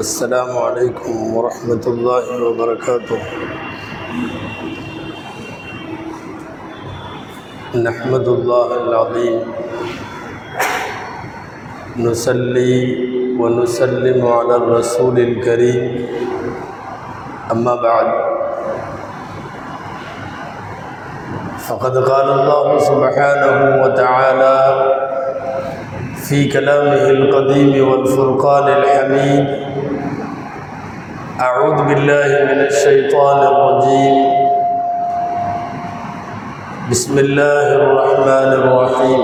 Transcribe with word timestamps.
السلام 0.00 0.58
عليكم 0.58 1.14
ورحمة 1.36 1.84
الله 1.86 2.24
وبركاته. 2.42 3.20
نحمد 7.78 8.26
الله 8.28 8.68
العظيم. 8.82 9.38
نصلي 12.02 12.74
ونسلم 13.38 14.20
على 14.26 14.54
الرسول 14.56 15.16
الكريم. 15.18 16.10
أما 17.54 17.74
بعد. 17.74 18.08
فقد 21.70 21.94
قال 21.98 22.28
الله 22.40 22.66
سبحانه 22.78 23.56
وتعالى 23.82 24.54
في 26.26 26.48
كلامه 26.48 27.04
القديم 27.10 27.88
والفرقان 27.88 28.66
الحميد. 28.82 29.46
أعوذ 31.40 31.78
بالله 31.86 32.30
من 32.50 32.58
الشيطان 32.66 33.38
الرجيم. 33.46 34.16
بسم 36.90 37.14
الله 37.18 37.66
الرحمن 37.78 38.50
الرحيم. 38.60 39.22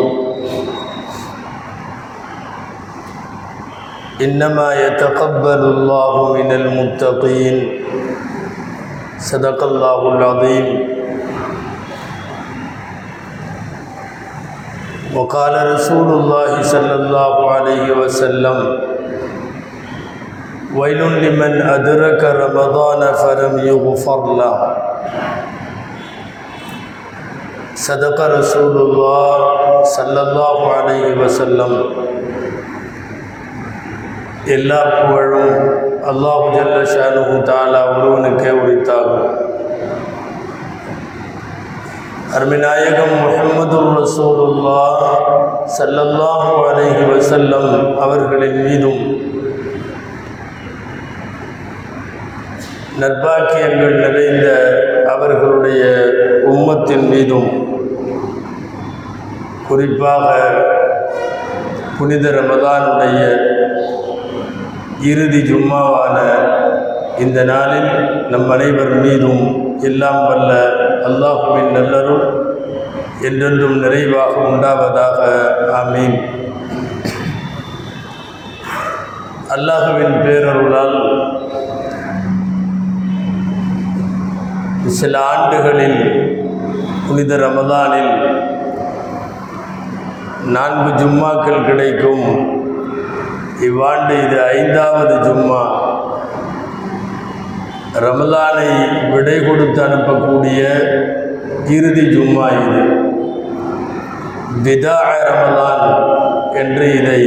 إنما 4.23 4.69
يتقبل 4.87 5.61
الله 5.75 6.14
من 6.39 6.50
المتقين. 6.53 7.56
صدق 9.19 9.59
الله 9.64 10.00
العظيم. 10.14 10.66
وقال 15.16 15.73
رسول 15.73 16.09
الله 16.13 16.52
صلى 16.63 16.95
الله 16.95 17.52
عليه 17.52 17.88
وسلم 17.91 18.58
ويل 20.75 21.02
لمن 21.23 21.53
أدرك 21.61 22.22
رمضان 22.23 23.02
فلم 23.14 23.53
يغفر 23.67 24.22
له 24.36 24.58
صدق 27.75 28.17
رسول 28.39 28.75
الله 28.78 29.38
صلى 29.83 30.22
الله 30.22 30.58
عليه 30.73 31.08
وسلم 31.17 31.73
எல்லா 34.56 34.78
புகழும் 34.89 35.56
அல்லாஹு 36.09 36.52
ஜல்ல 36.53 36.75
ஷானுஹு 36.92 37.38
தாலா 37.50 37.80
ஒருவனுக்கே 37.94 38.52
உரித்தாகும் 38.59 39.25
அருமிநாயகம் 42.33 43.14
முகமது 43.22 43.78
ரசூலுல்லா 43.94 44.83
சல்லல்லாஹு 45.75 46.52
அலைஹி 46.69 47.02
வசல்லம் 47.08 47.72
அவர்களின் 47.98 48.61
மீதும் 48.61 49.02
நற்பாக்கியங்கள் 53.00 53.97
நிறைந்த 53.97 54.47
அவர்களுடைய 55.12 55.83
உம்மத்தின் 56.47 57.06
மீதும் 57.08 57.50
குறிப்பாக 59.69 60.28
புனித 61.98 62.30
ரமதானுடைய 62.33 63.19
இறுதி 65.11 65.42
ஜும்மாவான 65.42 66.17
இந்த 67.19 67.41
நாளில் 67.44 67.91
நம் 68.30 68.50
அனைவர் 68.50 68.94
மீதும் 69.00 69.44
எல்லாம் 69.88 70.20
வல்ல 70.27 70.50
அல்லாஹுவின் 71.08 71.70
நல்லரும் 71.77 72.27
என்றென்றும் 73.28 73.77
நிறைவாக 73.84 74.34
உண்டாவதாக. 74.50 75.20
ஆமீன். 75.80 76.16
அல்லாஹுவின் 79.55 80.16
பேரருளால் 80.24 80.98
சில 85.01 85.14
ஆண்டுகளில் 85.33 86.01
புனித 87.07 87.36
ரமதானில் 87.36 88.14
நான்கு 90.57 90.90
ஜும்மாக்கள் 91.01 91.67
கிடைக்கும். 91.70 92.27
இவ்வாண்டு 93.68 94.14
இது 94.24 94.39
ஐந்தாவது 94.55 95.14
ஜும்மா. 95.27 95.62
ரமலானை 98.01 98.69
விடை 99.11 99.41
கொடுத்து 99.41 99.83
அனுப்பக்கூடிய 99.83 100.61
இறுதி 101.67 102.01
ஜும்மா 102.01 102.47
இது. 102.58 102.83
விதா 104.63 105.03
ரமலான் 105.29 105.85
என்று 106.55 107.02
இதை 107.02 107.20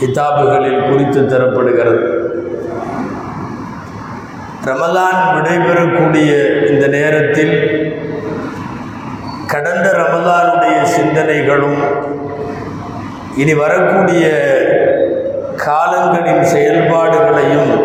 கிதாபுகளில் 0.00 0.88
குறித்து 0.88 1.20
தரப்படுகிறது. 1.22 2.28
ரமலான் 4.64 5.20
விடைபெறக்கூடிய 5.34 6.30
இந்த 6.68 6.86
நேரத்தில் 6.86 7.54
கடந்த 9.46 9.92
ரமலானுடைய 9.92 10.82
சிந்தனைகளும் 10.96 11.80
இனி 13.36 13.54
வரக்கூடிய 13.54 14.26
காலங்களின் 15.56 16.44
செயல்பாடுகளையும் 16.44 17.79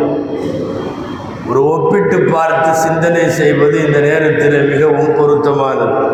ஒரு 1.49 1.61
ஒப்பிட்டு 1.71 2.17
பார்த்து 2.33 2.69
சிந்தனை 2.85 3.23
செய்வது 3.39 3.77
இந்த 3.85 3.99
நேரத்தில் 3.99 4.69
மிகவும் 4.71 5.15
பொருத்தமானது. 5.17 6.05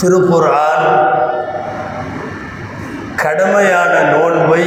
திருக்குர்ஆன் 0.00 0.86
கடமையான 3.22 3.92
நோன்பை 4.12 4.64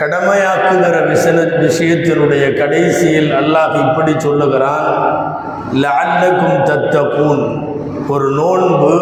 கடமையாக்குகிற 0.00 0.96
விசன 1.08 1.38
விஷயத்தினுடைய 1.64 2.44
கடைசியில் 2.60 3.30
அல்லாஹ் 3.40 3.74
இப்படி 3.84 4.14
சொல்லுகிறான் 4.26 4.88
லஅல்லக்கும் 5.84 6.60
தத்தகூன். 6.70 7.44
ஒரு 8.12 8.28
நோன்பு 8.40 8.94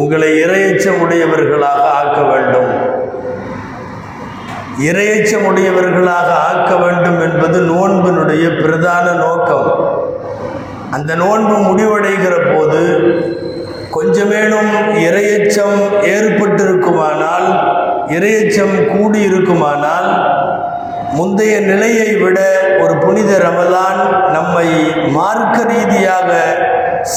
உங்களை 0.00 0.30
இரையச்சமுடையவர்களாக 0.44 1.82
ஆக்க 2.00 2.18
வேண்டும். 2.32 2.72
இரையச்சமுடையவர்களாக 4.88 6.28
ஆக்க 6.48 6.70
வேண்டும் 6.76 7.20
என்பது 7.20 7.58
நோன்பினுடைய 7.70 8.44
பிரதான 8.56 9.06
நோக்கம். 9.16 9.68
அந்த 10.90 11.14
நோன்பு 11.14 11.56
முடிவடைகிற 11.58 12.34
போது 12.46 12.80
கொஞ்சமேனும் 13.90 14.70
இரையச்சம் 15.00 15.76
ஏற்பட்டிருக்குமானால் 16.06 17.48
இரையச்சம் 18.08 18.76
கூடியிருக்குமானால் 18.92 20.08
முந்தைய 21.12 21.54
நிலையை 21.60 22.10
விட 22.16 22.38
ஒரு 22.80 22.94
புனித 22.98 23.32
ரமலான் 23.38 24.02
நம்மை 24.32 24.66
மார்க்க 25.10 25.56
ரீதியாக 25.64 26.30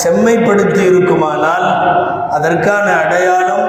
செம்மைப்படுத்தி 0.03 0.81
இருக்குமானால் 0.81 1.67
அதற்கான 2.29 2.85
அடையாளம் 3.01 3.65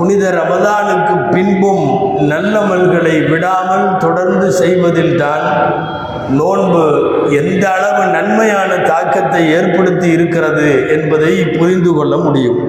புனித 0.00 0.24
ரமதானுக்கு 0.30 1.14
பின்பும் 1.32 1.86
நல்லமல்களை 2.30 3.16
விடாமல் 3.30 3.86
தொடர்ந்து 4.04 4.46
செய்வதில்தான் 4.60 5.46
நோன்பு 6.38 6.84
எந்த 7.40 7.64
அளவு 7.76 8.02
நன்மையான 8.14 8.70
தாக்கத்தை 8.90 9.42
ஏற்படுத்தி 9.56 10.08
இருக்கிறது 10.16 10.68
என்பதை 10.96 11.32
புரிந்து 11.58 11.92
கொள்ள 11.94 12.16
முடியும். 12.16 12.62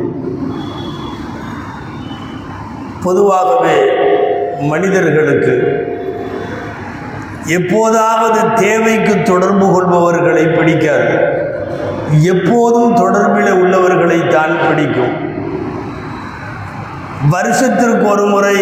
பொதுவாகவே 3.05 3.77
மனிதர்களுக்கு 4.71 5.55
எப்போதாவது 7.59 8.41
தேவைக்கு 8.65 9.15
தொடர்பு 9.23 9.67
கொள்பவர்களை 9.75 10.45
பிடிக்காது. 10.57 11.13
எப்போதும் 12.33 12.93
தொடர்பில் 13.03 13.53
உள்ளவர்களை 13.63 14.21
தான் 14.27 14.55
பிடிக்கும். 14.67 15.15
வருஷத்திற்கு 17.29 18.07
ஒரு 18.07 18.25
முறை 18.25 18.55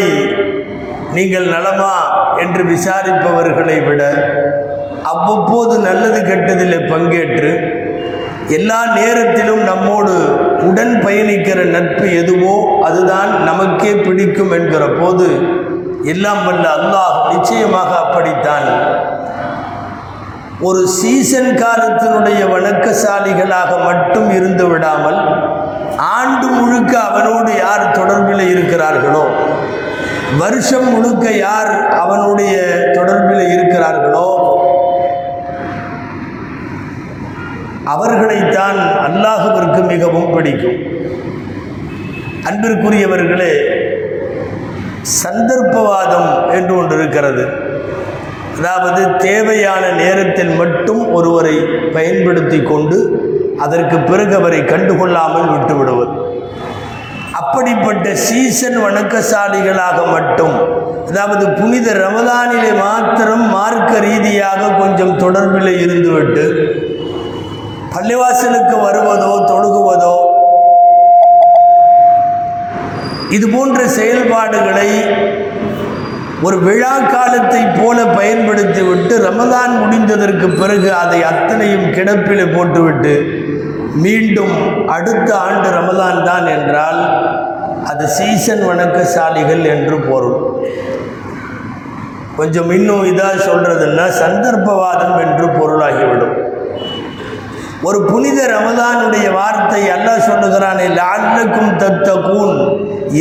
நீங்கள் 1.13 1.45
நலமா 1.45 1.93
என்று 2.37 2.63
விசாரிப்பவர்களை 2.63 3.85
விட 3.85 4.01
அவ்வப்போது 5.03 5.79
நல்லது 5.79 6.19
கெட்டதில் 6.21 6.87
பங்கேற்று 6.87 7.51
எல்லா 8.49 8.85
நேரத்திலும் 8.95 9.63
நம்மோடு 9.63 10.13
உடன் 10.59 10.95
பயணிக்கிற 11.05 11.63
நட்பு 11.65 12.11
எதுவோ 12.11 12.81
அதுதான் 12.83 13.45
நமக்கே 13.45 13.95
பிடிக்கும் 13.95 14.51
என்கிற 14.51 14.89
போது 14.89 15.27
எல்லாம் 16.05 16.45
வல்ல 16.45 16.67
அல்லாஹ் 16.69 17.33
நிச்சயமாக 17.33 17.91
அப்படித்தான். 17.97 18.67
ஒரு 20.61 20.87
சீசன் 20.87 21.55
காலத்தினுடைய 21.55 22.49
வணக்கசாலிகளாக 22.49 23.85
மட்டும் 23.85 24.31
இருந்து 24.31 24.67
விடாமல் 24.67 25.19
ஆண்டு 25.99 26.47
முழுக்க 26.47 26.93
அவனோடு 26.99 27.51
யார் 27.55 27.93
தொடர்பில் 27.99 28.43
இருக்கிறார்களோ 28.53 29.23
வருஷம் 30.37 30.89
முழுக்க 30.93 31.31
யார் 31.31 31.71
அவனுடைய 31.93 32.55
தொடர்பில் 32.97 33.45
இருக்கிறார்களோ 33.55 34.27
அவர்களைத்தான் 37.93 38.79
அல்லாஹுவிற்கு 39.05 39.81
மிகவும் 39.85 40.33
பிடிக்கும். 40.33 40.77
அன்பிற்குரியவர்களே 42.49 43.53
சந்தர்ப்பவாதம் 45.23 46.51
என்று 46.51 46.75
ஒன்று 46.77 46.95
இருக்கிறது. 46.95 47.45
அதாவது 48.57 49.17
தேவையான 49.17 49.91
நேரத்தில் 49.91 50.53
மட்டும் 50.55 51.13
ஒருவரை 51.13 51.55
பயன்படுத்தி 51.93 52.59
கொண்டு 52.61 52.99
அதற்கு 53.59 53.97
பிறகு 53.99 54.33
அவரை 54.35 54.61
கண்டுகொள்ளாமல் 54.63 55.51
விட்டுவிடுவது. 55.53 56.15
அப்படிப்பட்ட 57.39 58.05
சீசன் 58.25 58.77
வணக்கசாலிகளாக 58.83 59.97
மட்டும் 60.11 60.55
அதாவது 61.09 61.45
புனித 61.49 61.87
ரமதானிலே 61.99 62.71
மாத்திரம் 62.79 63.45
மார்க்க 63.49 63.99
ரீதியாக 63.99 64.71
கொஞ்சம் 64.79 65.15
தொடர்பில் 65.17 65.71
இருந்துவிட்டு 65.83 66.45
பள்ளிவாசலுக்கு 67.93 68.75
வருவதோ 68.81 69.31
தொழுகுவதோ 69.45 70.15
இது 73.29 73.47
போன்ற 73.47 73.79
செயல்பாடுகளை 73.97 74.89
ஒரு 76.41 76.57
விழா 76.59 76.93
காலத்தை 77.07 77.61
போல 77.77 77.97
பயன்படுத்திவிட்டு 78.11 79.13
ரமதான் 79.25 79.73
முடிந்ததற்கு 79.79 80.47
பிறகு 80.51 80.89
அதை 80.93 81.19
அத்தனையும் 81.23 81.87
கிடப்பில் 81.91 82.53
போட்டுவிட்டு 82.53 83.13
மீண்டும் 84.03 84.55
அடுத்த 84.95 85.29
ஆண்டு 85.47 85.69
ரமதான் 85.77 86.19
தான் 86.29 86.47
என்றால் 86.57 87.01
அது 87.91 88.05
சீசன் 88.17 88.63
வணக்கசாலிகள் 88.69 89.63
என்று 89.75 89.97
பொருள். 90.09 90.37
கொஞ்சம் 92.39 92.69
இன்னும் 92.77 93.05
இதாக 93.11 93.37
சொல்கிறதுன்னா 93.49 94.05
சந்தர்ப்பவாதம் 94.23 95.17
என்று 95.25 95.47
பொருளாகிவிடும். 95.57 96.37
ஒரு 97.87 97.99
புனித 98.11 98.39
ரமதானுடைய 98.53 99.27
வார்த்தை 99.39 99.81
அல்லாஹ் 99.95 100.27
சொல்லுகிறானே 100.29 100.85
லாண்டுக்கும் 101.01 101.73
தத்த 101.81 102.07
கூண் 102.27 102.57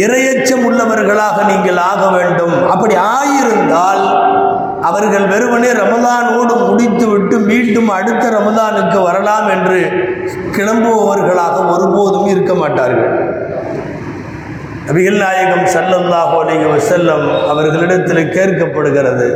இரையச்சம் 0.02 0.64
உள்ளவர்களாக 0.68 1.36
நீங்கள் 1.50 1.80
ஆக 1.90 2.02
வேண்டும். 2.16 2.56
அப்படி 2.72 2.94
ஆயிருந்தால் 3.18 4.04
அவர்கள் 4.88 5.26
வெறுமனே 5.32 5.70
ரமதானோடு 5.82 6.54
முடித்துவிட்டு 6.68 7.36
மீண்டும் 7.50 7.90
அடுத்த 7.98 8.24
ரமதானுக்கு 8.36 8.98
வரலாம் 9.08 9.48
என்று 9.54 9.80
கிளம்புபவர்களாக 10.56 11.56
ஒருபோதும் 11.74 12.28
இருக்க 12.34 12.54
மாட்டார்கள். 12.54 13.12
நபிகள் 14.88 15.18
நாயகம் 15.22 15.66
சல்லல்லாஹு 15.74 16.34
அலைஹி 16.42 16.78
செல்லம் 16.92 17.26
அவர்களிடத்தில் 17.52 18.32
கேட்கப்படுகிறது 18.36 19.28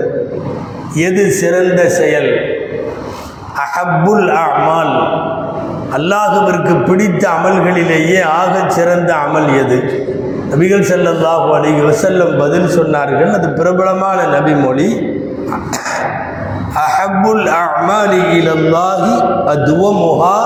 எது 1.09 1.25
சிறந்த 1.41 1.81
செயல்? 1.99 2.31
அஹப்புல் 3.65 4.29
அமால். 4.45 4.95
அல்லாஹுவிற்கு 5.97 6.75
பிடித்த 6.89 7.25
அமல்களிலேயே 7.39 8.21
ஆகச் 8.41 8.75
சிறந்த 8.77 9.11
அமல் 9.25 9.51
எது? 9.63 9.79
நபிகள் 10.53 10.87
ஸல்லல்லாஹு 10.93 11.49
அலிக 11.59 11.79
வசல்லம் 11.91 12.33
பதில் 12.43 12.71
சொன்னார்கள் 12.79 13.31
அது 13.39 13.49
பிரபலமான 13.59 14.19
நபிமொழி. 14.35 14.89
அஹபுல் 16.81 17.47
அமாலி 17.63 18.21
இலல்லாஹி 18.39 19.15
அதுவமுஹா 19.53 20.39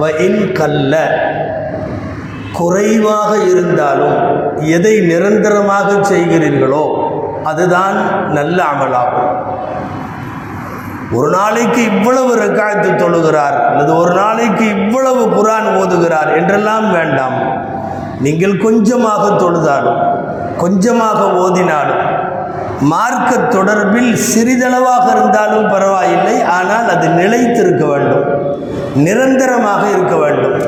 வ 0.00 0.10
இன் 0.26 0.42
கல்ல. 0.58 0.94
குறைவாக 2.58 3.30
இருந்தாலும் 3.52 4.18
எதை 4.76 4.94
நிரந்தரமாக 5.10 5.88
செய்கிறீர்களோ 6.10 6.84
அதுதான் 7.50 7.98
நல்ல 8.36 8.58
அமலாகும். 8.72 9.32
ஒரு 11.16 11.28
நாளைக்கு 11.38 11.80
இவ்வளவு 11.92 12.32
ரெக்காயத்து 12.44 12.90
தொழுகிறார் 13.02 13.58
அல்லது 13.68 13.92
ஒரு 14.02 14.12
நாளைக்கு 14.22 14.64
இவ்வளவு 14.76 15.22
குரான் 15.36 15.68
ஓதுகிறார் 15.80 16.30
என்றெல்லாம் 16.38 16.86
வேண்டாம். 16.98 17.36
நீங்கள் 18.24 18.56
கொஞ்சமாக 18.66 19.24
தொழுதாலும் 19.42 20.00
கொஞ்சமாக 20.62 21.20
ஓதினாலும் 21.44 22.04
மார்க்க 22.80 23.36
தொடர்பில் 23.36 24.14
சிறிதளவாக 24.14 25.10
இருந்தாலும் 25.10 25.70
பரவாயில்லை 25.70 26.42
ஆனால் 26.42 26.88
அது 26.88 27.08
நிலைத்திருக்க 27.08 27.84
வேண்டும். 27.84 28.24
நிரந்தரமாக 28.94 29.88
இருக்க 29.90 30.16
வேண்டும். 30.16 30.58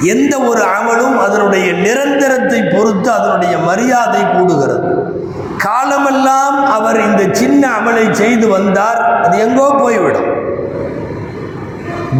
எந்த 0.00 0.38
ஒரு 0.38 0.62
அமலும் 0.62 1.18
அதனுடைய 1.18 1.72
நிரந்தரத்தை 1.72 2.62
பொறுத்து 2.62 3.10
அதனுடைய 3.10 3.58
மரியாதை 3.58 4.22
கூடுகிறது. 4.22 5.10
காலமெல்லாம் 5.58 6.64
அவர் 6.64 7.00
இந்த 7.00 7.22
சின்ன 7.32 7.68
அமலை 7.68 8.10
செய்து 8.10 8.48
வந்தார் 8.48 9.20
அது 9.22 9.38
எங்கோ 9.38 9.74
போய்விடும். 9.78 10.41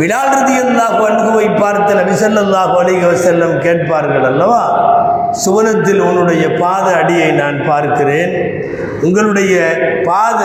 பிலால் 0.00 0.30
ரதியல்லாஹு 0.36 1.00
அன்புவை 1.08 1.48
பார்த்து 1.62 1.92
நபிசல்லாஹு 1.98 2.74
அலிக 2.82 3.08
செல்லம் 3.24 3.56
கேட்பார்கள் 3.64 4.26
அல்லவா? 4.30 4.62
சுவனத்தில் 5.42 6.00
உன்னுடைய 6.06 6.44
பாத 6.62 6.86
அடியை 7.00 7.28
நான் 7.40 7.58
பார்க்கிறேன். 7.68 8.32
உங்களுடைய 9.06 9.54
பாத 10.08 10.40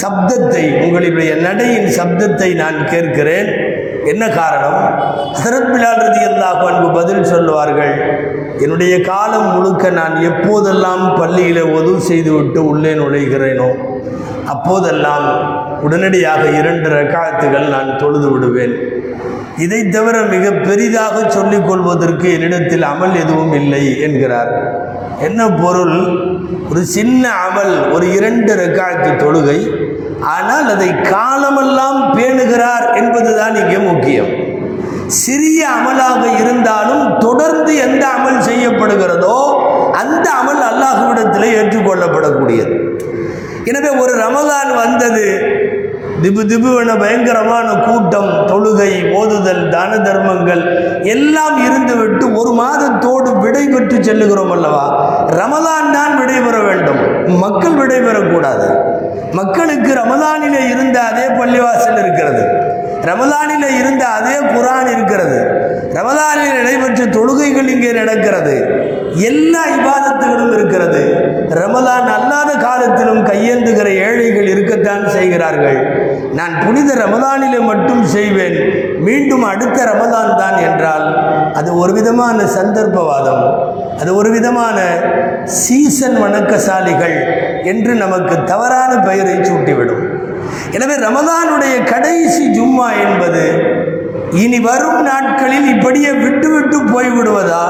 சப்தத்தை 0.00 0.64
உங்களுடைய 0.84 1.30
நடையின் 1.46 1.88
சப்தத்தை 1.98 2.50
நான் 2.62 2.78
கேட்கிறேன். 2.92 3.48
என்ன 4.12 4.24
காரணம்? 4.40 4.80
ஹசரத் 5.38 5.70
பிலால் 5.72 6.02
ரதியல்லாஹு 6.06 6.64
அன்பு 6.70 6.88
பதில் 6.98 7.30
சொல்லுவார்கள் 7.32 7.94
என்னுடைய 8.64 8.94
காலம் 9.10 9.48
முழுக்க 9.54 9.84
நான் 10.00 10.16
எப்போதெல்லாம் 10.30 11.04
பள்ளியில் 11.20 11.64
உதவு 11.78 12.00
செய்துவிட்டு 12.10 12.60
உள்ளே 12.72 12.92
நுழைகிறேனோ 13.02 13.70
அப்போதெல்லாம் 14.46 15.26
உடனடியாக 15.80 16.42
இரண்டு 16.60 16.88
ரக்காத்துகள் 16.88 17.66
நான் 17.68 17.98
தொழுது 17.98 18.28
விடுவேன். 18.32 18.74
இதை 19.56 19.88
தவிர 19.88 20.22
மிக 20.22 20.50
பெரிதாக 20.50 21.30
சொல்லிக் 21.30 21.66
கொள்வதற்கு 21.66 22.32
என்னிடத்தில் 22.32 22.82
அமல் 22.82 23.14
எதுவும் 23.22 23.52
இல்லை 23.52 24.00
என்கிறார். 24.00 24.52
என்ன 25.18 25.48
பொருள்? 25.48 25.96
ஒரு 26.70 26.84
சின்ன 26.96 27.24
அமல் 27.46 27.92
ஒரு 27.94 28.06
இரண்டு 28.18 28.52
ரக்காத்து 28.62 29.10
தொழுகை 29.24 29.58
ஆனால் 30.20 30.68
அதை 30.74 30.88
காலமெல்லாம் 31.00 32.00
பேணுகிறார் 32.16 32.86
என்பதுதான் 33.00 33.54
இங்கே 33.54 33.78
முக்கியம். 33.78 34.32
சிறிய 35.06 35.68
அமலாக 35.68 36.22
இருந்தாலும் 36.42 37.18
தொடர்ந்து 37.18 37.76
எந்த 37.76 38.06
அமல் 38.16 38.40
செய்யப்படுகிறதோ 38.48 39.38
அந்த 40.02 40.26
அமல் 40.40 40.62
அல்லாஹுவிடத்தில் 40.70 41.54
ஏற்றுக்கொள்ளப்படக்கூடியது. 41.58 42.74
எனவே 43.64 43.90
ஒரு 44.02 44.12
ரமதான் 44.24 44.70
வந்தது. 44.76 45.26
திபு 46.22 46.42
திபுவென 46.42 46.98
பயங்கரமான 46.98 47.68
கூட்டம் 47.86 48.28
தொழுகை 48.50 48.90
ஓதுதல் 49.20 49.68
தான 49.68 49.96
தர்மங்கள் 49.98 50.62
எல்லாம் 51.02 51.56
இருந்துவிட்டு 51.66 52.26
ஒரு 52.34 52.50
மாதத்தோடு 52.60 53.30
விடை 53.40 53.68
பெற்று 53.68 53.96
செல்லுகிறோம் 54.04 54.50
அல்லவா? 54.50 54.84
ரமதான் 55.40 55.88
தான் 55.92 56.14
விடைபெற 56.20 56.64
வேண்டும். 56.64 57.00
மக்கள் 57.38 57.78
விடைபெறக்கூடாது 57.80 58.68
மக்களுக்கு 59.32 59.90
ரமதானிலே 59.94 60.62
இருந்த 60.70 61.00
அதே 61.00 61.26
பள்ளிவாசல் 61.28 62.00
இருக்கிறது. 62.02 62.42
ரமதானில் 63.08 63.68
இருந்த 63.80 64.04
அதே 64.06 64.36
குரான் 64.54 64.90
இருக்கிறது. 64.94 65.38
ரமதானில் 65.98 66.56
நடைபெற்ற 66.58 67.04
தொழுகைகள் 67.04 67.68
இங்கே 67.68 67.92
நடக்கிறது. 67.92 68.54
எல்லா 69.14 69.62
இபாதத்துகளும் 69.76 70.52
இருக்கிறது. 70.52 71.02
ரமதான் 71.48 72.06
அல்லாத 72.16 72.50
காலத்திலும் 72.54 73.26
கையேந்துகிற 73.26 73.88
ஏழைகள் 74.06 74.48
இருக்கத்தான் 74.48 75.08
செய்கிறார்கள். 75.08 75.80
நான் 76.32 76.54
புனித 76.64 76.94
ரமதானில 76.94 77.60
மட்டும் 77.60 78.04
செய்வேன். 78.06 78.58
மீண்டும் 78.98 79.42
அடுத்த 79.42 79.78
ரமதான் 79.84 80.36
தான் 80.36 80.58
என்றால் 80.68 81.06
அது 81.54 81.78
ஒரு 81.78 81.92
விதமான 81.92 82.42
சந்தர்ப்பவாதம். 82.58 83.44
அது 84.00 84.14
ஒரு 84.16 84.30
விதமான 84.30 84.78
சீசன் 85.44 86.16
வணக்கசாலிகள் 86.24 87.16
என்று 87.64 87.94
நமக்கு 87.94 88.44
தவறான 88.44 88.92
பெயரை 88.98 89.36
சூட்டிவிடும். 89.38 90.11
எனவே 90.72 90.94
ரமதானுடைய 90.94 91.84
கடைசி 91.84 92.44
ஜும்மா 92.58 92.88
என்பது 93.04 93.44
இனி 94.42 94.60
வரும் 94.60 95.02
நாட்களில் 95.02 95.66
இப்படியே 95.66 96.10
விட்டு 96.12 96.48
விட்டு 96.50 96.78
போய்விடுவதா? 96.92 97.64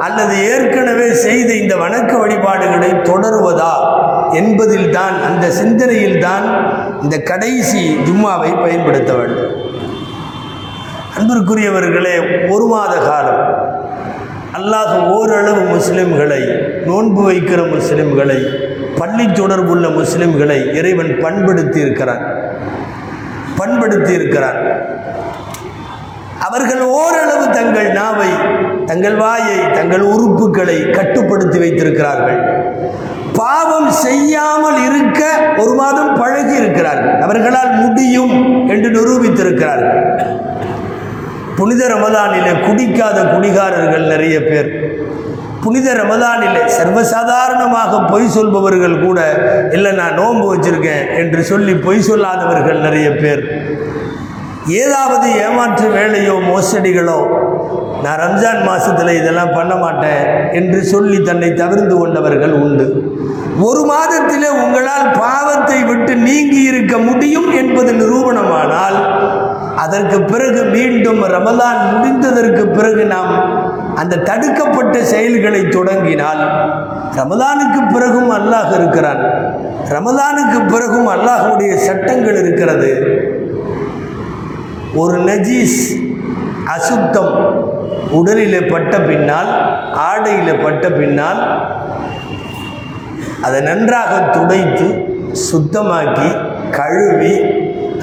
அல்லது 0.00 0.34
ஏற்கனவே 0.50 1.14
செய்த 1.14 1.54
இந்த 1.54 1.76
வணக்க 1.76 2.12
வழிபாடுகளை 2.18 2.90
தொடருவதா? 3.10 3.72
என்பதில் 4.32 4.90
தான் 4.90 5.16
அந்த 5.22 5.50
சிந்தனையில் 5.50 6.20
தான் 6.20 6.46
இந்த 7.02 7.18
கடைசி 7.22 7.82
ஜும்மாவை 8.06 8.60
பயன்படுத்த 8.60 9.12
வேண்டும். 9.12 9.52
அன்பிற்குரியவர்களே 11.18 12.48
ஒரு 12.48 12.66
மாத 12.66 12.94
காலம். 12.98 13.42
அல்லாஹ் 14.58 15.08
ஓரளவு 15.08 15.62
முஸ்லிம்களை 15.76 16.42
நோன்பு 16.86 17.22
வைக்கிற 17.30 17.60
முஸ்லிம்களை 17.76 18.40
பள்ளி 19.04 19.24
தொடர்புள்ள 19.26 19.86
முஸ்லிம்களை 19.88 20.74
இறைவன் 20.74 21.18
பண்படுத்தி 21.20 21.78
இருக்கிறான் 21.80 22.22
பண்படுத்தி 23.56 24.12
இருக்கிறான் 24.12 24.58
அவர்கள் 26.38 26.80
ஓரளவு 26.80 27.50
தங்கள் 27.50 27.92
நாவை 27.92 28.30
தங்கள் 28.86 29.16
வாயை 29.16 29.70
தங்கள் 29.72 30.00
உறுப்புகளை 30.00 30.90
கட்டுப்படுத்தி 30.90 31.58
வைத்திருக்கிறார்கள். 31.58 32.40
பாவம் 33.32 33.90
செய்யாமல் 33.90 34.80
இருக்க 34.88 35.20
ஒரு 35.56 35.74
மாதம் 35.74 36.14
பழகி 36.14 36.54
இருக்கிறார்கள். 36.54 37.20
அவர்களால் 37.20 37.72
முடியும் 37.74 38.34
என்று 38.68 38.90
நிரூபித்திருக்கிறார்கள். 38.90 40.00
புனித 41.56 41.88
ரமதானிலே 41.94 42.52
குடிக்காத 42.66 43.18
குடிகாரர்கள் 43.34 44.06
நிறைய 44.06 44.44
பேர். 44.44 44.83
புனித 45.64 45.88
ரமதானிலே 45.94 46.62
சர்வசாதாரணமாக 46.78 48.00
பொய் 48.10 48.28
சொல்பவர்கள் 48.28 48.96
கூட 49.04 49.20
இல்லை 49.72 49.92
நான் 49.92 50.14
நோன்பு 50.14 50.46
வச்சிருக்கேன் 50.52 51.06
என்று 51.16 51.42
சொல்லி 51.44 51.74
பொய் 51.86 52.06
சொல்லாதவர்கள் 52.08 52.80
நிறைய 52.80 53.08
பேர். 53.14 53.42
ஏதாவது 54.80 55.26
ஏமாற்று 55.44 55.86
வேலையோ 55.96 56.34
மோசடிகளோ 56.50 57.18
நான் 58.02 58.20
ரம்ஜான் 58.22 58.62
மாதத்தில் 58.64 59.18
இதெல்லாம் 59.20 59.52
பண்ண 59.54 59.74
மாட்டேன் 59.74 60.24
என்று 60.52 60.84
சொல்லி 60.84 61.18
தன்னை 61.22 61.50
தவிர்த்து 61.54 61.94
கொண்டவர்கள் 61.98 62.54
உண்டு. 62.64 62.86
ஒரு 63.68 63.82
மாதத்திலே 63.84 64.48
உங்களால் 64.62 65.06
பாவத்தை 65.18 65.78
விட்டு 65.84 66.12
நீங்கி 66.16 66.60
இருக்க 66.62 66.94
முடியும் 66.98 67.50
என்பது 67.52 67.92
நிரூபணமானால் 67.92 68.98
அதற்கு 69.76 70.18
பிறகு 70.22 70.60
மீண்டும் 70.74 71.22
ரமலான் 71.34 71.80
முடிந்ததற்கு 71.92 72.64
பிறகு 72.76 73.04
நாம் 73.04 73.32
அந்த 74.00 74.22
தடுக்கப்பட்ட 74.28 74.96
செயல்களை 75.12 75.60
தொடங்கினால் 75.76 76.42
ரமதானுக்கு 77.18 77.80
பிறகும் 77.94 78.32
அல்லாஹ் 78.38 78.72
இருக்கிறான். 78.78 79.22
ரமதானுக்கு 79.96 80.58
பிறகும் 80.72 81.08
அல்லாஹுடைய 81.14 81.72
சட்டங்கள் 81.86 82.38
இருக்கிறது. 82.42 82.90
ஒரு 85.02 85.18
நஜீஸ் 85.28 85.80
அசுத்தம் 86.74 87.32
உடலில் 88.18 88.68
பட்ட 88.72 88.94
பின்னால் 89.08 89.50
ஆடையில் 90.08 90.62
பட்ட 90.64 90.84
பின்னால் 90.98 91.40
அதை 93.46 93.60
நன்றாக 93.70 94.12
துடைத்து 94.36 94.86
சுத்தமாக்கி 95.48 96.28
கழுவி 96.78 97.34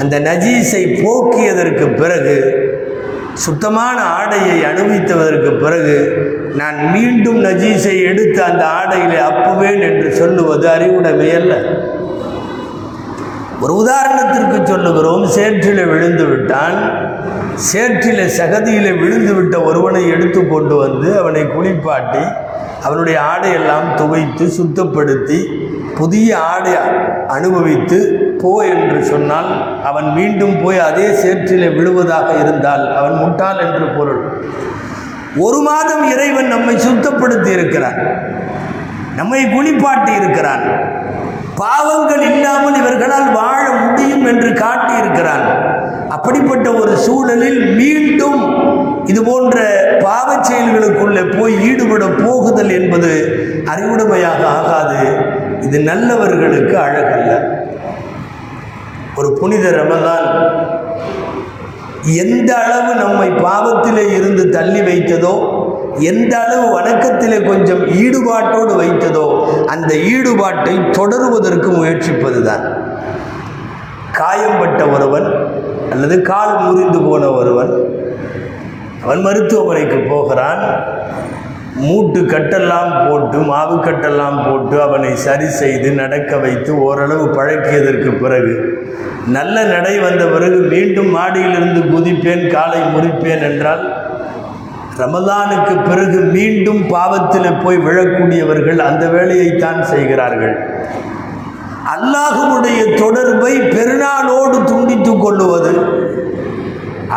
அந்த 0.02 0.16
நஜீஸை 0.30 0.84
போக்கியதற்கு 1.04 1.86
பிறகு 2.02 2.36
சுத்தமான 3.46 3.98
ஆடையை 4.18 4.58
அனுபவித்ததற்கு 4.70 5.52
பிறகு 5.64 5.96
நான் 6.56 6.78
மீண்டும் 6.94 7.40
நஜீஸை 7.46 7.96
எடுத்து 8.10 8.40
அந்த 8.44 8.64
ஆடையிலே 8.80 9.20
அப்புவேன் 9.30 9.82
என்று 9.90 10.10
சொல்லுவது 10.20 10.66
அறிவுடைமை 10.70 11.30
அல்ல. 11.40 11.54
ஒரு 13.64 13.74
உதாரணத்திற்கு 13.82 14.60
சொல்லுகிறோம் 14.66 15.26
சேற்றில் 15.28 15.84
விழுந்து 15.86 16.26
விட்டான். 16.26 16.78
சேற்றில் 17.70 18.24
சகதியில் 18.38 19.00
விழுந்து 19.00 19.34
விட்ட 19.34 19.56
ஒருவனை 19.62 20.04
எடுத்து 20.10 20.42
கொண்டு 20.48 20.76
வந்து 20.76 21.10
அவனை 21.20 21.44
குளிப்பாட்டி 21.48 22.24
அவனுடைய 22.84 23.18
ஆடையெல்லாம் 23.32 23.88
துவைத்து 24.00 24.46
சுத்தப்படுத்தி 24.58 25.40
புதிய 25.98 26.30
ஆடை 26.52 26.74
அனுபவித்து 27.28 28.00
போ 28.42 28.66
என்று 28.66 29.04
சொன்னால் 29.04 29.50
அவன் 29.84 30.06
மீண்டும் 30.06 30.64
போய் 30.64 30.80
அதே 30.80 31.08
சேற்றிலே 31.08 31.76
விழுவதாக 31.76 32.34
இருந்தால் 32.34 32.96
அவன் 32.96 33.14
முட்டாள் 33.14 33.60
என்று 33.60 33.88
பொருள். 33.88 34.46
ஒரு 35.38 35.58
மாதம் 35.58 36.12
இறைவன் 36.12 36.48
நம்மை 36.48 36.76
சுத்தப்படுத்தி 36.76 37.52
இருக்கிறான். 37.52 38.00
நம்மை 39.16 39.50
குளிப்பாட்டி 39.50 40.14
இருக்கிறான். 40.14 40.64
பாவங்கள் 41.56 42.22
இல்லாமல் 42.22 42.76
இவர்களால் 42.76 43.32
வாழ 43.32 43.72
முடியும் 43.72 44.26
என்று 44.26 44.50
காட்டியிருக்கிறான். 44.50 45.46
அப்படிப்பட்ட 46.10 46.74
ஒரு 46.74 46.98
சூழலில் 46.98 47.76
மீண்டும் 47.76 48.40
இது 49.06 49.24
போன்ற 49.24 49.58
பாவச் 50.00 50.48
செயல்களுக்குள்ளே 50.48 51.40
போய் 51.40 51.70
ஈடுபட 51.70 52.06
போகுதல் 52.06 52.70
என்பது 52.70 53.12
அறிவுடைமையாக 53.66 54.46
ஆகாது. 54.48 55.26
இது 55.62 55.80
நல்லவர்களுக்கு 55.80 56.78
அழகல்ல. 56.78 57.61
ஒரு 59.16 59.30
புனித 59.34 59.66
ரமதான் 59.72 60.28
எந்த 62.24 62.52
அளவு 62.56 62.92
நம்மை 62.96 63.30
பாவத்திலே 63.30 64.06
இருந்து 64.18 64.50
தள்ளி 64.50 64.80
வைத்ததோ 64.80 65.34
எந்த 66.12 66.34
அளவு 66.40 66.66
வணக்கத்திலே 66.80 67.38
கொஞ்சம் 67.48 67.84
ஈடுபாட்டோடு 68.04 68.74
வைத்ததோ 68.82 69.26
அந்த 69.66 69.92
ஈடுபாட்டை 69.96 70.76
தொடருவதற்கு 70.98 71.70
முயற்சிப்பதுதான். 71.80 72.66
காயம்பட்ட 74.12 74.88
ஒருவன் 74.88 75.28
அல்லது 75.92 76.22
கால் 76.22 76.56
முறிந்து 76.62 77.00
போன 77.10 77.32
ஒருவன் 77.32 77.74
அவன் 79.04 79.22
மருத்துவமனைக்கு 79.22 80.00
போகிறான். 80.10 80.64
மூட்டு 81.76 82.20
கட்டெல்லாம் 82.20 83.08
போட்டு 83.08 83.38
மாவு 83.38 83.76
கட்டெல்லாம் 83.76 84.46
போட்டு 84.46 84.82
அவனை 84.82 85.16
சரி 85.16 85.48
செய்து 85.48 85.92
நடக்க 85.92 86.38
வைத்து 86.38 86.72
ஓரளவு 86.80 87.28
பழக்கியதற்கு 87.28 88.12
பிறகு 88.18 88.84
நல்ல 89.28 89.64
நடை 89.64 90.00
வந்த 90.00 90.26
பிறகு 90.26 90.56
மீண்டும் 90.56 91.10
மாடியிலிருந்து 91.16 91.82
குதிப்பேன் 91.82 92.48
காலை 92.50 92.82
முறிப்பேன் 92.94 93.44
என்றால் 93.44 93.84
ரமதானுக்கு 94.98 95.84
பிறகு 95.90 96.20
மீண்டும் 96.20 96.88
பாவத்தில் 96.88 97.60
போய் 97.64 97.78
விழக்கூடியவர்கள் 97.78 98.80
அந்த 98.80 99.08
வேலையைத்தான் 99.08 99.84
செய்கிறார்கள். 99.84 100.56
அல்லாஹுடைய 101.96 102.96
தொடர்பை 102.96 103.60
பெருநாளோடு 103.60 104.64
துண்டித்து 104.64 105.18
கொள்ளுவது 105.18 105.72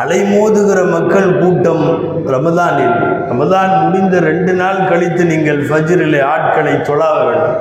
அலைமோதுகிற 0.01 0.79
மக்கள் 0.91 1.29
கூட்டம் 1.39 1.85
ரமதானில். 2.27 2.97
ரமதான் 3.31 3.73
முடிந்த 3.83 4.21
ரெண்டு 4.21 4.53
நாள் 4.53 4.81
கழித்து 4.89 5.25
நீங்கள் 5.25 5.61
ஃபஜ்ரிலே 5.69 6.21
ஆட்களை 6.23 6.73
தொழாவ 6.89 7.19
வேண்டும். 7.29 7.59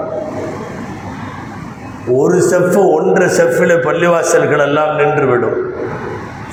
ஒரு 2.21 2.37
செஃப் 2.51 2.77
ஒன்றரை 2.95 3.27
செஃப்பில் 3.37 3.75
பள்ளிவாசல்கள் 3.87 4.63
எல்லாம் 4.67 4.93
நின்றுவிடும். 4.99 5.59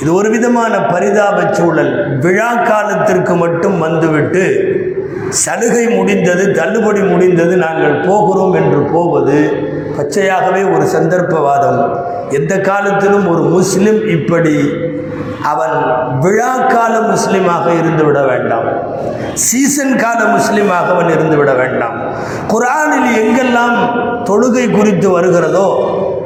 இது 0.03 0.11
ஒரு 0.15 0.29
விதமான 0.31 0.75
பரிதாப 0.93 1.39
சூழல். 1.53 2.19
விழா 2.19 2.51
காலத்திற்கு 2.71 3.35
மட்டும் 3.35 3.79
வந்துவிட்டு 3.79 4.45
சலுகை 5.29 5.87
முடிந்தது 5.97 6.45
தள்ளுபடி 6.53 7.01
முடிந்தது 7.01 7.57
நாங்கள் 7.57 7.97
போகிறோம் 8.07 8.55
என்று 8.61 8.81
போவது 8.95 9.39
பச்சையாகவே 9.97 10.63
ஒரு 10.75 10.85
சந்தர்ப்பவாதம். 10.97 11.81
எந்த 12.39 12.55
காலத்திலும் 12.71 13.29
ஒரு 13.33 13.43
முஸ்லிம் 13.57 14.01
இப்படி 14.17 14.57
அவன் 15.53 15.77
விழா 16.25 16.53
கால 16.75 16.95
இருந்துவிட 17.09 17.73
இருந்து 17.81 18.05
விட 18.07 18.21
வேண்டாம். 18.31 18.69
சீசன் 19.47 19.95
கால 20.03 20.21
முஸ்லீமாக 20.37 20.93
அவன் 20.95 21.13
இருந்து 21.17 21.37
விட 21.41 21.53
வேண்டாம். 21.61 21.97
குரானில் 22.53 23.11
எங்கெல்லாம் 23.23 23.77
தொழுகை 24.29 24.67
குறித்து 24.71 25.11
வருகிறதோ 25.17 25.67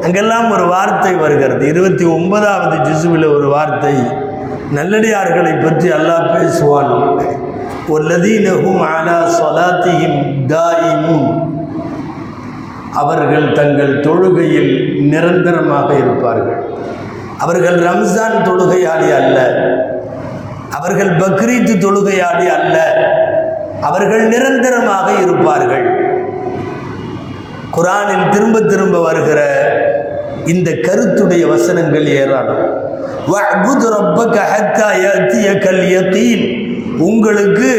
அங்கெல்லாம் 0.07 0.49
ஒரு 0.57 0.65
வார்த்தை 0.75 1.15
வருகிறது. 1.25 1.63
இருபத்தி 1.73 2.05
ஒன்பதாவது 2.17 2.77
ஜிசுவில் 2.89 3.29
ஒரு 3.37 3.49
வார்த்தை 3.57 3.95
நல்லடியார்களை 4.79 5.55
பற்றி 5.65 5.89
அல்லாஹ் 5.99 6.31
பேசுவான். 6.35 6.93
ஒல்லதீனஹும் 7.95 8.83
அலா 8.93 9.17
சொலாத்தியும் 9.41 10.21
தாயிமும் 10.53 11.29
அவர்கள் 13.03 13.47
தங்கள் 13.53 13.95
தொழுகையில் 14.01 14.73
நிரந்தரமாக 15.13 15.89
இருப்பார்கள். 16.03 16.61
அவர்கள் 17.45 17.79
ரம்ஜான் 17.79 18.45
தொழுகையாளி 18.45 19.09
அல்ல. 19.21 19.39
அவர்கள் 20.71 21.17
பக்ரீத் 21.17 21.83
தொழுகையாளி 21.85 22.47
அல்ல. 22.59 22.77
அவர்கள் 23.81 24.29
நிரந்தரமாக 24.29 25.13
இருப்பார்கள். 25.23 25.87
குரானில் 27.71 28.29
திரும்ப 28.31 28.61
திரும்ப 28.61 29.03
வருகிற 29.03 29.41
இந்த 30.47 30.71
கருத்துடைய 30.71 31.49
வசனங்கள் 31.49 32.07
ஏராளம். 32.07 32.83
உங்களுக்கு 36.99 37.71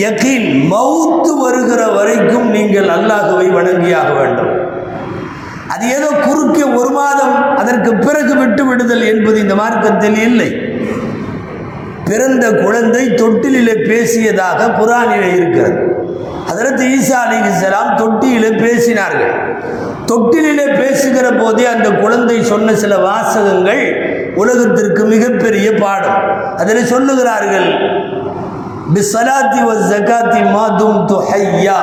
யகீன் 0.00 0.48
மௌத்து 0.72 1.30
வருகிற 1.36 1.86
வரைக்கும் 1.86 2.50
நீங்கள் 2.50 2.88
அல்லாஹுவை 2.88 3.46
வணங்கியாக 3.58 4.10
வேண்டும். 4.16 4.67
அது 5.78 5.88
ஏதோ 5.96 6.06
குறுக்கே 6.26 6.64
ஒரு 6.80 6.90
மாதம் 6.90 7.34
அதற்கு 7.56 7.90
பிறகு 7.94 8.34
விட்டு 8.34 8.64
விடுதல் 8.64 9.02
என்பது 9.02 9.40
இந்த 9.40 9.54
மார்க்கத்தில் 9.54 10.18
இல்லை. 10.18 10.48
பிறந்த 12.04 12.44
குழந்தை 12.62 13.02
தொட்டிலே 13.20 13.74
பேசியதாக 13.90 14.68
குரானிலே 14.78 15.28
இருக்கிறது. 15.34 15.80
அதற்கு 16.50 16.84
ஈசா 16.96 17.18
அலிஹிஸ்லாம் 17.26 17.90
தொட்டியிலே 18.00 18.50
பேசினார்கள். 18.64 19.34
தொட்டிலே 20.06 20.66
பேசுகிற 20.80 21.26
போதே 21.32 21.64
அந்த 21.66 21.90
குழந்தை 21.90 22.44
சொன்ன 22.44 22.74
சில 22.74 22.96
வாசகங்கள் 22.98 23.82
உலகத்திற்கு 24.34 25.04
மிகப்பெரிய 25.04 25.68
பாடம். 25.74 26.20
அதில் 26.56 26.90
சொல்லுகிறார்கள் 26.94 27.68
பிஸ்ஸலாத்தி 28.94 29.60
வ 29.68 29.72
ஜகாத்தி 29.90 30.42
மாதும் 30.54 30.98
துஹையா 31.10 31.78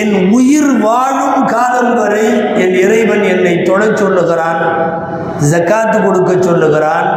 என் 0.00 0.14
உயிர் 0.32 0.72
வாழும் 0.84 1.46
காலம் 1.46 1.94
வரை 1.98 2.26
என் 2.62 2.74
இறைவன் 2.84 3.22
என்னை 3.22 3.54
தொழச் 3.68 3.98
சொல்லுகிறான் 4.02 4.62
ஜக்காத்து 5.50 5.96
கொடுக்க 6.04 6.32
சொல்லுகிறான் 6.42 7.08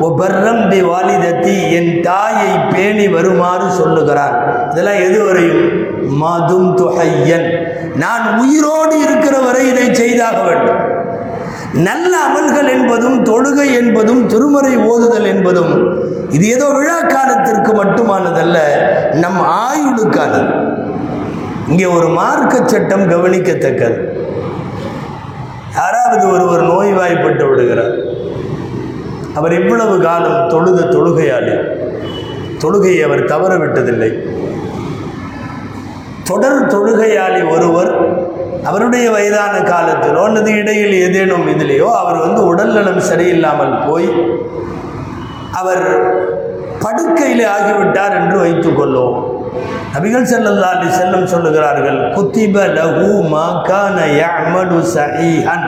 ஓ 0.00 0.08
பர்ரம் 0.16 0.68
பி 0.70 0.80
வாலிதத்தி 0.82 1.54
என் 1.78 2.00
தாயை 2.02 2.50
பேணி 2.72 3.06
வருமாறு 3.08 3.66
சொல்லுகிறான். 3.70 4.36
இதெல்லாம் 4.70 5.02
எதுவரையும் 5.08 5.64
மதும் 6.22 6.74
துகையன் 6.74 7.48
நான் 7.94 8.38
உயிரோடு 8.42 8.94
இருக்கிற 9.00 9.38
வரை 9.38 9.68
இதை 9.68 9.94
செய்தாக 9.94 10.42
வேண்டும். 10.42 10.80
நல்ல 11.88 12.12
அமல்கள் 12.28 12.68
என்பதும் 12.76 13.18
தொழுகை 13.24 13.68
என்பதும் 13.74 14.26
திருமறை 14.26 14.74
ஓதுதல் 14.76 15.28
என்பதும் 15.34 15.72
இது 16.30 16.48
ஏதோ 16.48 16.66
விழா 16.66 16.98
காலத்திற்கு 17.00 17.72
மட்டுமானதல்ல 17.82 18.58
நம் 19.12 19.40
ஆயுளுக்கானது. 19.68 20.50
இங்கே 21.68 21.86
ஒரு 21.86 22.08
மார்க்க 22.08 22.54
சட்டம் 22.64 23.08
கவனிக்கத்தக்கது. 23.08 23.98
யாராவது 25.74 26.24
ஒருவர் 26.28 26.62
நோய்வாய்ப்பட்டு 26.62 27.44
விடுகிறார். 27.48 27.94
அவர் 29.34 29.52
இவ்வளவு 29.52 30.00
காலம் 30.00 30.48
தொழுத 30.48 30.88
தொழுகையாளி. 30.94 31.54
தொழுகையை 32.62 33.04
அவர் 33.04 33.24
தவற 33.24 33.52
விட்டதில்லை 33.56 34.10
தொடர் 36.28 36.66
தொழுகையாளி 36.66 37.40
ஒருவர் 37.48 37.90
அவருடைய 38.64 39.10
வயதான 39.10 39.54
காலத்திலோ 39.70 40.20
அல்லது 40.24 40.50
இடையில் 40.52 40.92
ஏதேனும் 40.92 41.46
இதிலேயோ 41.48 41.88
அவர் 41.92 42.16
வந்து 42.16 42.46
உடல்நலம் 42.46 43.00
சரியில்லாமல் 43.10 43.86
போய் 43.88 44.08
அவர் 45.52 45.84
படுக்கையில் 46.80 47.44
ஆகிவிட்டார் 47.46 48.14
என்று 48.20 48.38
வைத்துக்கொள்ளோம் 48.38 49.16
நபிகள் 49.94 50.28
ஸல்லல்லாஹு 50.30 50.76
அலைஹி 50.76 50.98
செல்லம் 50.98 51.26
சொல்லுகிறார்கள் 51.26 51.98
குத்திப 52.14 52.64
லஹு 52.76 53.08
மா 53.28 53.46
கான 53.68 53.96
யஅமலு 54.20 54.78
சஹீஹன். 54.94 55.66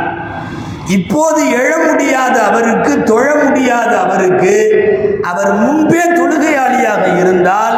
இப்போது 0.89 1.41
எழ 1.61 1.71
முடியாத 1.87 2.37
அவருக்கு 2.43 3.03
தொழ 3.03 3.27
முடியாத 3.45 3.93
அவருக்கு 3.99 4.55
அவர் 5.23 5.53
முன்பே 5.61 6.03
தொழுகையாளியாக 6.17 7.05
இருந்தால் 7.21 7.77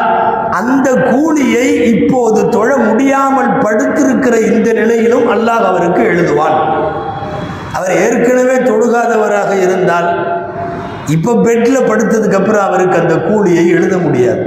அந்த 0.52 0.88
கூலியை 1.10 1.66
இப்போது 1.92 2.48
தொழ 2.48 2.76
முடியாமல் 2.78 3.52
படுத்திருக்கிற 3.64 4.34
இந்த 4.50 4.72
நிலையிலும் 4.72 5.28
அல்லாஹ் 5.30 5.64
அவருக்கு 5.64 6.02
எழுதுவான். 6.12 6.58
அவர் 7.72 7.94
ஏற்கனவே 8.04 8.56
தொழுகாதவராக 8.68 9.50
இருந்தால் 9.56 10.08
இப்போ 11.14 11.32
பெட்டில் 11.36 11.86
படுத்ததுக்கு 11.88 12.38
அப்புறம் 12.38 12.66
அவருக்கு 12.68 12.96
அந்த 12.98 13.14
கூலியை 13.18 13.68
எழுத 13.68 13.96
முடியாது. 13.98 14.42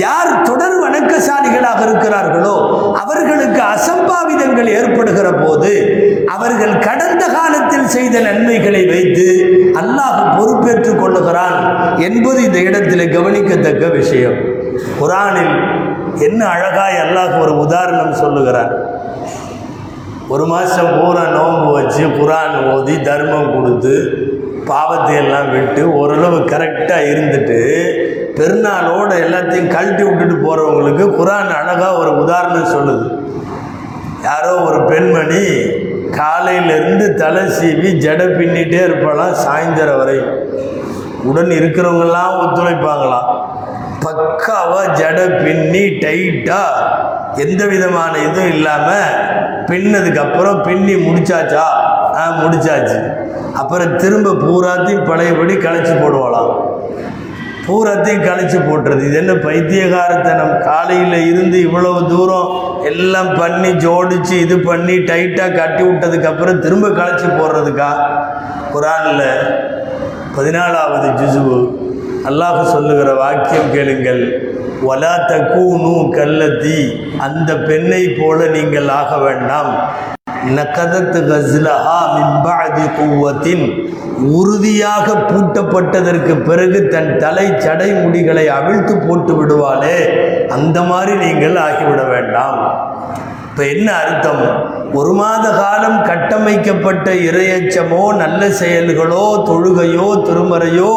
யார் 0.00 0.30
தொடர் 0.44 0.76
வணக்கசாலிகளாக 0.84 1.80
இருக்கிறார்களோ 1.86 2.54
அவர்களுக்கு 3.02 3.60
அசம்பாவிதங்கள் 3.74 4.70
ஏற்படுகிற 4.78 5.28
போது 5.34 5.72
அவர்கள் 6.34 6.74
கடந்த 6.78 7.24
காலத்தில் 7.28 7.86
செய்த 7.86 8.20
நன்மைகளை 8.20 8.82
வைத்து 8.86 9.26
அல்லாஹ் 9.80 10.38
பொறுப்பேற்றுக் 10.38 11.00
கொள்ளுகிறான் 11.00 11.58
என்பது 11.98 12.42
இந்த 12.42 12.58
இடத்தில் 12.58 13.12
கவனிக்கத்தக்க 13.12 13.86
விஷயம். 13.88 14.36
குரானில் 15.00 15.54
என்ன 16.20 16.40
அழகாய் 16.46 16.98
அல்லாஹ் 17.04 17.40
ஒரு 17.42 17.52
உதாரணம் 17.58 18.14
சொல்லுகிறார். 18.14 18.74
ஒரு 20.28 20.44
மாதம் 20.46 20.92
பூரா 21.00 21.24
நோன்பு 21.30 21.72
வச்சு 21.72 22.04
குரான் 22.18 22.54
ஓதி 22.72 23.02
தர்மம் 23.02 23.52
கொடுத்து 23.54 23.94
பாவத்தை 24.66 25.16
எல்லாம் 25.16 25.50
விட்டு 25.50 25.82
ஓரளவு 25.94 26.38
கரெக்டாக 26.38 27.08
இருந்துட்டு 27.12 27.58
பெருநாளோட 28.38 29.10
எல்லாத்தையும் 29.26 29.72
கழட்டி 29.74 30.02
விட்டுட்டு 30.02 30.36
போகிறவங்களுக்கு 30.36 31.04
குரான் 31.18 31.52
அழகாக 31.60 31.92
ஒரு 31.92 32.10
உதாரணம் 32.22 32.72
சொல்லுது. 32.74 33.06
யாரோ 34.22 34.52
ஒரு 34.68 34.84
பெண்மணி 34.84 35.42
காலையிலேருந்து 36.18 37.14
தலை 37.14 37.42
சீவி 37.42 37.90
ஜடை 38.04 38.26
பின்னிட்டே 38.38 38.80
இருப்பாளாம் 38.88 39.38
சாயந்தரம் 39.44 39.96
வரை. 39.96 40.18
உடன் 41.22 41.52
இருக்கிறவங்கெல்லாம் 41.58 42.34
ஒத்துழைப்பாங்களாம். 42.42 43.30
பக்காவாக 44.04 44.92
ஜடை 44.92 45.26
பின்னி 45.44 45.84
டைட்டாக 46.02 47.44
எந்த 47.44 47.62
விதமான 47.66 48.12
இதுவும் 48.18 48.52
இல்லாமல் 48.52 49.14
பின்னதுக்கு 49.66 50.16
அப்புறம் 50.16 50.62
பின்னி 50.62 50.94
முடிச்சாச்சா? 50.94 51.64
ஆ 52.20 52.24
முடிச்சாச்சு. 52.42 52.98
அப்புறம் 53.60 53.92
திரும்ப 54.02 54.32
பூராத்தையும் 54.44 55.06
பழையபடி 55.10 55.54
கழிச்சு 55.66 55.94
போடுவாளாம். 56.02 56.52
பூராத்தையும் 57.66 58.26
கழிச்சு 58.26 58.58
போட்டுறது. 58.66 59.02
இது 59.08 59.16
என்ன 59.20 59.32
பைத்தியகாரத்தனம் 59.46 60.52
காலையில் 60.66 61.16
இருந்து 61.30 61.56
இவ்வளவு 61.66 62.00
தூரம் 62.12 62.50
எல்லாம் 62.90 63.30
பண்ணி 63.40 63.70
ஜோடிச்சு 63.84 64.34
இது 64.44 64.56
பண்ணி 64.68 64.96
டைட்டாக 65.10 65.56
கட்டி 65.60 65.82
விட்டதுக்கப்புறம் 65.86 66.62
திரும்ப 66.64 66.88
கழிச்சு 66.98 67.28
போடுறதுக்கா? 67.38 67.90
குரானில் 68.74 69.26
பதினாலாவது 70.36 71.08
ஜுசுவு 71.20 71.58
அல்லாஹ் 72.30 72.60
சொல்லுகிற 72.74 73.08
வாக்கியம் 73.22 73.72
கேளுங்கள். 73.74 74.22
வலா 74.86 75.14
தக்கூனு 75.30 75.94
கல்லத்தி 76.16 76.80
அந்த 77.26 77.50
பெண்ணை 77.68 78.02
போல 78.18 78.48
நீங்கள் 78.56 78.88
ஆக 79.00 79.18
வேண்டாம். 79.26 79.72
நக்கதத்து 80.54 81.20
கஸ்லஹா 81.30 81.98
மின்பாதி 82.14 82.86
குவத்தின். 82.98 83.64
உறுதியாக 84.40 85.06
பூட்டப்பட்டதற்கு 85.12 86.34
பிறகு 86.44 86.88
தன் 86.88 87.18
தலை 87.18 87.46
சடை 87.58 87.90
முடிகளை 87.92 88.46
அவிழ்த்து 88.46 88.96
போட்டு 88.98 89.32
விடுவாளே. 89.38 89.98
அந்த 90.48 90.80
மாதிரி 90.80 91.14
நீங்கள் 91.16 91.56
ஆகிவிட 91.56 92.08
வேண்டாம். 92.08 92.60
இப்போ 93.50 93.64
என்ன 93.66 93.92
அர்த்தம்? 93.92 94.42
ஒரு 94.92 95.12
மாத 95.12 95.44
காலம் 95.50 96.02
கட்டமைக்கப்பட்ட 96.02 97.10
இரையச்சமோ 97.10 98.16
நல்ல 98.16 98.48
செயல்களோ 98.60 99.24
தொழுகையோ 99.48 100.22
திருமறையோ 100.26 100.92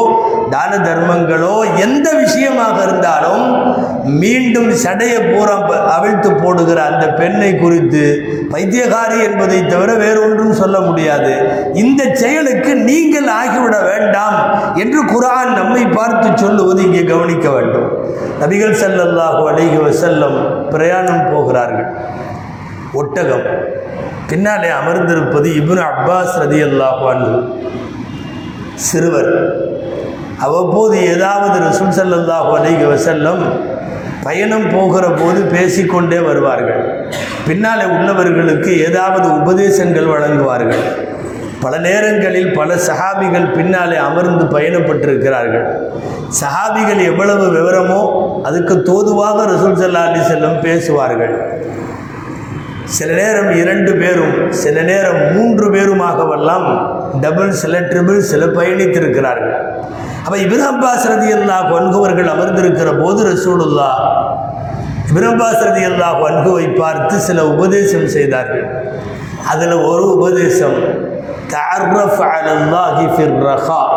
தான 0.50 0.78
தர்மங்களோ 0.78 1.80
எந்த 1.80 2.14
விஷயமாக 2.14 2.84
இருந்தாலும் 2.84 3.74
மீண்டும் 4.04 4.70
சடையை 4.70 5.36
பூரா 5.36 5.56
ப- 5.56 5.76
அவிழ்த்து 5.76 6.34
போடுகிற 6.34 6.84
அந்த 6.84 7.10
பெண்ணை 7.10 7.58
குறித்து 7.58 8.24
பைத்தியகாரி 8.52 9.24
என்பதை 9.24 9.66
தவிர 9.66 9.94
வேறொன்றும் 9.94 10.54
சொல்ல 10.54 10.80
முடியாது. 10.80 11.62
இந்த 11.74 12.04
செயலுக்கு 12.14 12.76
நீங்கள் 12.76 13.28
ஆகிவிட 13.28 13.84
வேண்டாம் 13.84 14.60
என்று 14.76 15.06
குரான் 15.06 15.54
நம்மை 15.56 15.86
பார்த்து 15.86 16.38
சொல்லுவது 16.38 16.84
இங்கே 16.84 17.04
கவனிக்க 17.04 17.50
வேண்டும். 17.50 18.06
நபிகள் 18.42 18.76
செல்லல்லாஹோ 18.86 19.52
அலைஹி 19.52 19.94
செல்லம் 20.06 20.68
பிரயாணம் 20.70 21.30
போகிறார்கள். 21.32 21.96
ஒட்டகம். 22.94 23.44
பின்னாலே 24.28 24.68
அமர்ந்திருப்பது 24.68 25.46
இபுன் 25.46 25.84
அப்பாஸ் 25.84 26.40
ரதியல்லாஹு 26.40 27.10
அன்ஹு. 27.10 27.54
சிறுவர். 28.76 29.68
அவ்வப்போது 30.46 30.96
ஏதாவது 31.14 31.56
ரசூல் 31.68 31.96
ஸல்லல்லாஹு 32.00 32.50
அலைஹி 32.60 32.86
வஸல்லம் 32.94 33.44
பயணம் 34.26 34.68
போகிற 34.76 35.06
போது 35.20 35.42
பேசிக்கொண்டே 35.54 36.20
வருவார்கள். 36.30 36.82
பின்னாலே 37.48 37.86
உள்ளவர்களுக்கு 37.98 38.72
ஏதாவது 38.88 39.28
உபதேசங்கள் 39.40 40.10
வழங்குவார்கள். 40.14 40.84
பல 41.64 41.78
நேரங்களில் 41.86 42.50
பல 42.58 42.76
சஹாபிகள் 42.88 43.48
பின்னாலே 43.58 43.98
அமர்ந்து 44.08 44.46
பயணப்பட்டிருக்கிறார்கள். 44.56 45.66
சஹாபிகள் 46.42 47.02
எவ்வளவு 47.12 47.46
விவரமோ 47.58 48.02
அதுக்கு 48.50 48.76
தோதுவாக 48.90 49.38
ரசூல் 49.54 49.80
ஸல்லல்லாஹு 49.82 50.12
அலி 50.12 50.22
செல்லம் 50.34 50.58
பேசுவார்கள். 50.68 51.36
சில 52.97 53.11
நேரம் 53.21 53.51
இரண்டு 53.61 53.93
பேரும் 54.01 54.35
சில 54.63 54.77
நேரம் 54.89 55.21
மூன்று 55.35 55.67
பேருமாகவெல்லாம் 55.75 56.67
டபுள் 57.23 57.53
சில 57.63 57.81
ட்ரிபிள் 57.91 58.21
சில 58.33 58.45
பயணித்திருக்கிறார்கள் 58.57 59.55
அப்போ 60.25 60.37
இபின் 60.45 60.67
அப்பாஸ் 60.69 61.07
ரதி 61.13 61.31
அல்லாஹ் 61.39 61.65
வன்குவர்கள் 61.73 62.29
அமர்ந்திருக்கிற 62.35 62.91
போது 63.01 63.23
ரசூலுல்லா 63.31 63.91
இபின் 65.09 65.29
அப்பாஸ் 65.31 65.65
ரதி 65.67 65.83
அல்லாஹ் 65.91 66.21
வன்குவை 66.25 66.67
பார்த்து 66.79 67.17
சில 67.29 67.41
உபதேசம் 67.55 68.09
செய்தார்கள் 68.17 68.67
அதில் 69.53 69.77
ஒரு 69.91 70.07
உபதேசம் 70.17 70.79
تعرف 71.51 72.17
على 72.25 72.53
الله 72.59 72.97
في 73.17 73.23
الرخاء 73.25 73.91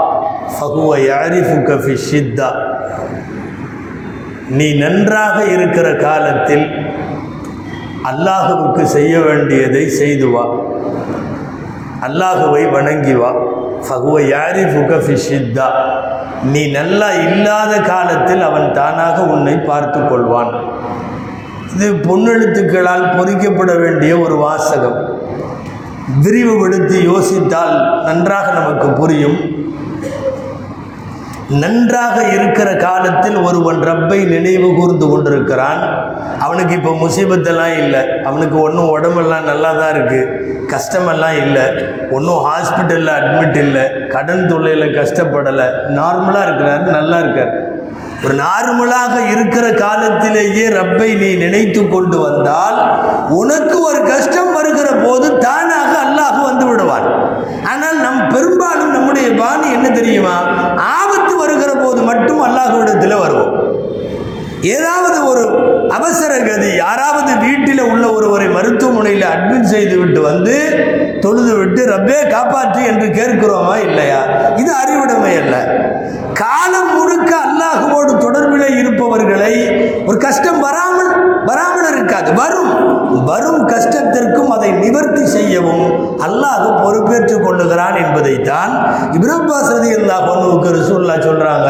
فهو 0.57 0.89
يعرفك 1.07 1.69
في 1.83 1.91
الشدة 1.93 2.49
நீ 4.49 4.67
நன்றாக 4.75 5.37
இருக்கிற 5.55 5.87
காலத்தில் 5.99 6.65
அல்லாஹுவுக்கு 8.10 8.82
செய்ய 8.96 9.14
வேண்டியதை 9.20 9.82
செய்து 10.00 10.28
வா. 10.30 10.44
அல்லாஹுவை 12.06 12.62
வணங்கி 12.70 13.14
வா. 13.20 13.30
ஃபகுவ 13.86 14.16
யாரி 14.28 14.64
ஃபுகஃபிஷித்தா 14.72 15.66
நீ 16.52 16.62
நல்லா 16.70 17.08
இல்லாத 17.26 17.72
காலத்தில் 17.92 18.42
அவன் 18.48 18.68
தானாக 18.78 19.18
உன்னை 19.34 19.54
பார்த்து 19.70 20.00
கொள்வான். 20.00 20.52
இது 21.74 21.88
பொன்னெழுத்துக்களால் 22.08 23.06
பொறிக்கப்பட 23.16 23.72
வேண்டிய 23.84 24.12
ஒரு 24.18 24.36
வாசகம். 24.36 24.98
விரிவுபடுத்தி 26.24 26.98
யோசித்தால் 27.10 27.74
நன்றாக 28.08 28.46
நமக்கு 28.60 28.88
புரியும். 29.00 29.38
நன்றாக 31.60 32.16
இருக்கிற 32.34 32.68
காலத்தில் 32.76 33.36
ஒருவன் 33.36 33.80
ரப்பை 33.88 34.18
நினைவு 34.24 34.68
கூர்ந்து 34.74 35.06
கொண்டிருக்கிறான். 35.08 35.80
அவனுக்கு 36.44 36.72
இப்போ 36.78 36.92
முசீபத்தெல்லாம் 37.00 37.74
இல்லை. 37.82 38.02
அவனுக்கு 38.28 38.56
ஒன்றும் 38.60 38.92
உடம்பெல்லாம் 38.94 39.48
நல்லா 39.50 39.70
தான் 39.80 39.92
இருக்குது 39.94 40.30
கஷ்டமெல்லாம் 40.72 41.36
இல்லை. 41.44 41.64
ஒன்றும் 42.10 42.40
ஹாஸ்பிட்டலில் 42.46 43.12
அட்மிட் 43.18 43.58
இல்லை. 43.64 43.84
கடன் 44.14 44.46
தொல்லையில் 44.50 44.96
கஷ்டப்படலை. 44.98 45.66
நார்மலாக 45.98 46.46
இருக்கிறாரு 46.46 46.96
நல்லா 46.98 47.18
இருக்கார். 47.24 47.52
ஒரு 48.24 48.34
நார்மலாக 48.34 49.14
இருக்கிற 49.30 49.66
காலத்திலேயே 49.84 50.66
ரப்பை 50.78 51.08
நீ 51.22 51.30
நினைத்து 51.44 51.88
கொண்டு 51.88 52.18
வந்தால் 52.18 52.78
உனக்கு 53.40 53.76
ஒரு 53.88 54.00
கஷ்டம் 54.12 54.52
வருகிற 54.52 54.88
போது 55.04 55.38
தானாக 55.38 55.92
அல்லாஹ் 56.06 56.38
வந்து 56.48 56.66
விடுவான். 56.66 57.08
ஆனால் 57.72 57.98
நம் 58.04 58.28
பெரும்பாலும் 58.34 58.94
நம்முடைய 58.96 59.28
பாணி 59.42 59.68
என்ன 59.78 59.88
தெரியுமா? 60.00 60.36
ஆவ 60.94 61.10
வருகிற 61.42 61.72
போது 61.74 62.00
மட்டும் 62.02 62.40
அல்லாஹ்விடத்தில் 62.46 63.22
வருவோம் 63.22 63.52
ஏதாவது 64.68 65.24
ஒரு 65.24 65.42
அவசர 65.90 66.38
கதி 66.40 66.76
யாராவது 66.76 67.32
வீட்டில் 67.38 67.80
உள்ள 67.82 68.12
ஒருவரை 68.12 68.48
மருத்துவமனையில் 68.48 69.22
அட்மிட் 69.24 69.62
செய்து 69.64 69.96
விட்டு 69.98 70.20
வந்து 70.20 70.56
தொழுது 71.20 71.54
விட்டு 71.56 71.86
ரப்பே 71.86 72.28
காப்பாற்று 72.30 72.84
என்று 72.84 73.06
கேட்கிறோமா 73.10 73.76
இல்லையா? 73.82 74.20
இது 74.56 74.74
அறிவுடைமை 74.74 75.36
அல்ல. 75.36 75.56
காலம் 76.34 76.96
முழுக்க 76.96 77.36
அல்லாஹுவோடு 77.46 78.12
தொடர்பில் 78.18 78.78
இருப்பவர்களை 78.78 79.52
ஒரு 80.06 80.18
கஷ்டம் 80.18 80.60
வராமல் 80.60 81.11
இருக்காது. 82.02 82.32
வரும். 82.34 82.70
வரும் 83.24 83.68
கஷ்டத்திற்கும் 83.68 84.48
அதை 84.48 84.70
நிவர்த்தி 84.72 85.26
செய்யவும் 85.26 85.84
அல்லாஹ் 86.26 86.82
பொறுப்பேற்றுக் 86.82 87.44
கொள்ளுகிறான் 87.44 87.96
என்பதைத்தான் 88.04 88.72
இப்ரப்பா 89.12 89.58
சதி 89.60 89.90
அல்லா 89.92 90.16
பொண்ணுக்கு 90.28 90.68
ரசூல்லா 90.78 91.16
சொல்கிறாங்க 91.28 91.68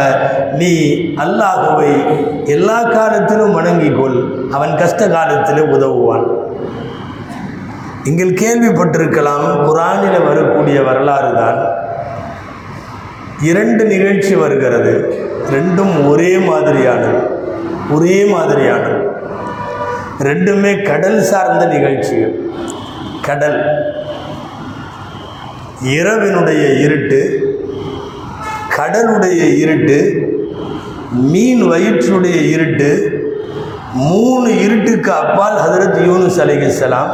நீ 0.52 0.72
அல்லாஹுவை 1.16 1.92
எல்லா 2.44 2.82
காலத்திலும் 2.82 3.52
வணங்கிக் 3.52 3.98
கொள் 3.98 4.48
அவன் 4.50 4.76
கஷ்ட 4.76 5.08
காலத்தில் 5.08 5.70
உதவுவான். 5.70 6.26
நீங்கள் 8.04 8.32
கேள்விப்பட்டிருக்கலாம் 8.32 9.46
குரானில் 9.64 10.24
வரக்கூடிய 10.24 10.82
வரலாறு 10.82 11.34
தான் 11.34 11.60
இரண்டு 13.40 13.84
நிகழ்ச்சி 13.84 14.34
வருகிறது. 14.34 14.92
ரெண்டும் 15.50 16.08
ஒரே 16.08 16.34
மாதிரியானது. 16.36 17.22
ஒரே 17.90 18.24
மாதிரியானது. 18.24 19.11
ரெண்டுமே 20.22 20.72
கடல் 20.82 21.20
சார்ந்த 21.22 21.64
நிகழ்ச்சிகள் 21.66 22.34
கடல். 23.22 23.58
இரவினுடைய 25.92 26.64
இருட்டு 26.84 27.20
கடலுடைய 28.76 29.42
இருட்டு 29.62 29.98
மீன் 31.32 31.62
வயிற்றுடைய 31.72 32.38
இருட்டு 32.54 32.90
மூணு 34.08 34.50
இருட்டுக்கு 34.64 35.10
அப்பால் 35.12 35.58
ஹதரத் 35.58 35.98
யூனுஸ் 36.06 36.38
அலைஹிஸ்ஸலாம் 36.40 37.10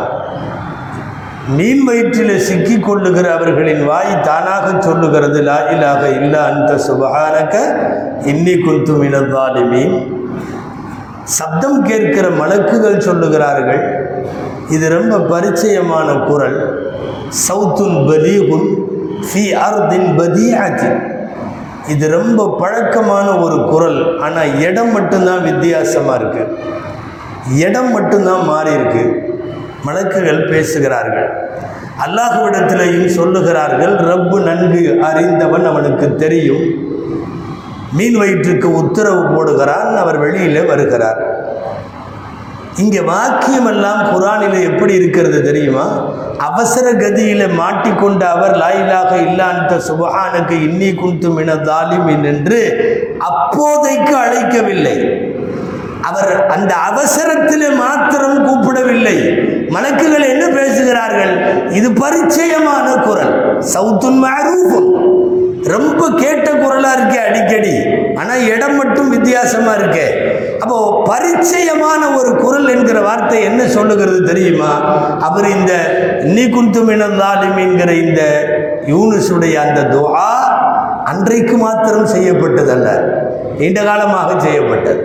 மீன் 1.57 1.83
வயிற்றில் 1.85 2.35
சிக்கிக் 2.40 2.87
கொள்ளுகிற 2.87 3.27
அவர்களின் 3.33 3.83
வாய் 3.87 4.12
தானாக 4.23 4.66
சொல்லுகிறது 4.81 5.40
லா 5.42 5.59
இலாக 5.75 6.03
இல்லா 6.18 6.42
அந்த 6.51 6.73
சுபஹானக 6.87 7.55
இன்னி 8.25 8.55
குந்து 8.57 8.94
மினதாலிமீன் 9.03 9.97
சப்தம் 11.36 11.78
கேட்கிற 11.88 12.26
மலக்குகள் 12.40 13.04
சொல்லுகிறார்கள். 13.06 13.82
இது 14.74 14.86
ரொம்ப 14.96 15.14
பரிச்சயமான 15.32 16.08
குரல். 16.28 16.58
சவுத்துன் 17.46 17.98
பலீகுன் 18.08 18.68
ஃபி 19.28 19.44
அர்தின் 19.66 20.08
பதீஅத்தின் 20.18 20.98
இது 21.92 22.06
ரொம்ப 22.16 22.40
பழக்கமான 22.62 23.26
ஒரு 23.44 23.58
குரல். 23.70 24.00
ஆனால் 24.24 24.54
இடம் 24.66 24.92
மட்டும்தான் 24.96 25.44
வித்தியாசமாக 25.50 26.18
இருக்குது 26.20 26.54
இடம் 27.66 27.90
மட்டும்தான் 27.96 28.44
மாறி 28.50 28.72
இருக்கு. 28.78 29.04
மலக்குகள் 29.86 30.42
பேசுகிறார்கள். 30.52 31.30
அல்லாஹுவிடத்திலையும் 32.04 33.08
சொல்லுகிறார்கள் 33.18 33.94
ரப்பு 34.10 34.38
நன்கு 34.48 34.82
அறிந்தவன் 35.08 35.64
அவனுக்கு 35.70 36.06
தெரியும். 36.22 36.64
மீன் 37.96 38.16
வயிற்றுக்கு 38.16 38.68
உத்தரவு 38.72 39.22
போடுகிறான் 39.24 39.96
அவர் 39.96 40.18
வெளியிலே 40.18 40.61
வருகிறார். 40.61 41.20
இங்கே 42.77 42.98
வாக்கியமெல்லாம் 42.98 44.03
குரானில் 44.11 44.66
எப்படி 44.70 44.94
இருக்கிறது 44.94 45.42
தெரியுமா? 45.42 45.87
அவசர 46.38 46.92
கதியில் 46.92 47.55
மாட்டிக்கொண்ட 47.61 48.22
அவர் 48.29 48.55
லாயிலாக 48.57 49.12
இல்லாந்த 49.29 49.79
சுபஹானுக்கு 49.88 50.57
இன்னி 50.68 50.94
குந்து 50.94 51.31
மின 51.31 51.55
தாலிமின் 51.55 52.24
என்று 52.24 52.61
அப்போதைக்கு 53.18 54.14
அழைக்கவில்லை. 54.16 54.96
அவர் 56.03 56.46
அந்த 56.46 56.74
அவசரத்தில் 56.74 57.77
மாத்திரம் 57.77 58.44
கூப்பிடவில்லை. 58.46 59.16
மலக்குகள் 59.70 60.29
என்ன 60.29 60.44
பேசுகிறார்கள்? 60.48 61.35
இது 61.70 61.90
பரிச்சயமான 61.90 63.03
குரல் 63.03 63.35
சவுத்துன் 63.74 64.20
மரூபம் 64.27 64.90
ரொம்ப 65.74 66.11
கேட்ட 66.11 66.52
குரலா 66.52 66.90
இருக்கே 66.96 67.20
அடிக்கடி. 67.28 67.74
ஆனா 68.14 68.37
இடம் 68.37 68.76
மட்டும் 68.76 69.09
வித்தியாசமா 69.09 69.72
இருக்கே. 69.74 70.07
அப்போ 70.61 70.78
பரிச்சயமான 71.11 72.16
ஒரு 72.18 72.31
குரல் 72.37 72.68
என்கிற 72.68 73.00
வார்த்தை 73.00 73.42
என்ன 73.42 73.66
சொல்லுகிறது 73.66 74.22
தெரியுமா? 74.22 74.72
அவர் 75.18 75.48
இந்த 75.48 75.72
நீ 76.22 76.44
குந்துமினந்தாலும் 76.44 77.57
என்கிற 77.57 77.92
இந்த 77.92 78.22
யூனிஸுடைய 78.87 79.54
அந்த 79.54 79.81
துவா 79.94 80.31
அன்றைக்கு 81.04 81.57
மாத்திரம் 81.57 82.12
செய்யப்பட்டதல்ல. 82.14 82.88
நீண்ட 83.59 83.83
காலமாக 83.83 84.40
செய்யப்பட்டது. 84.40 85.02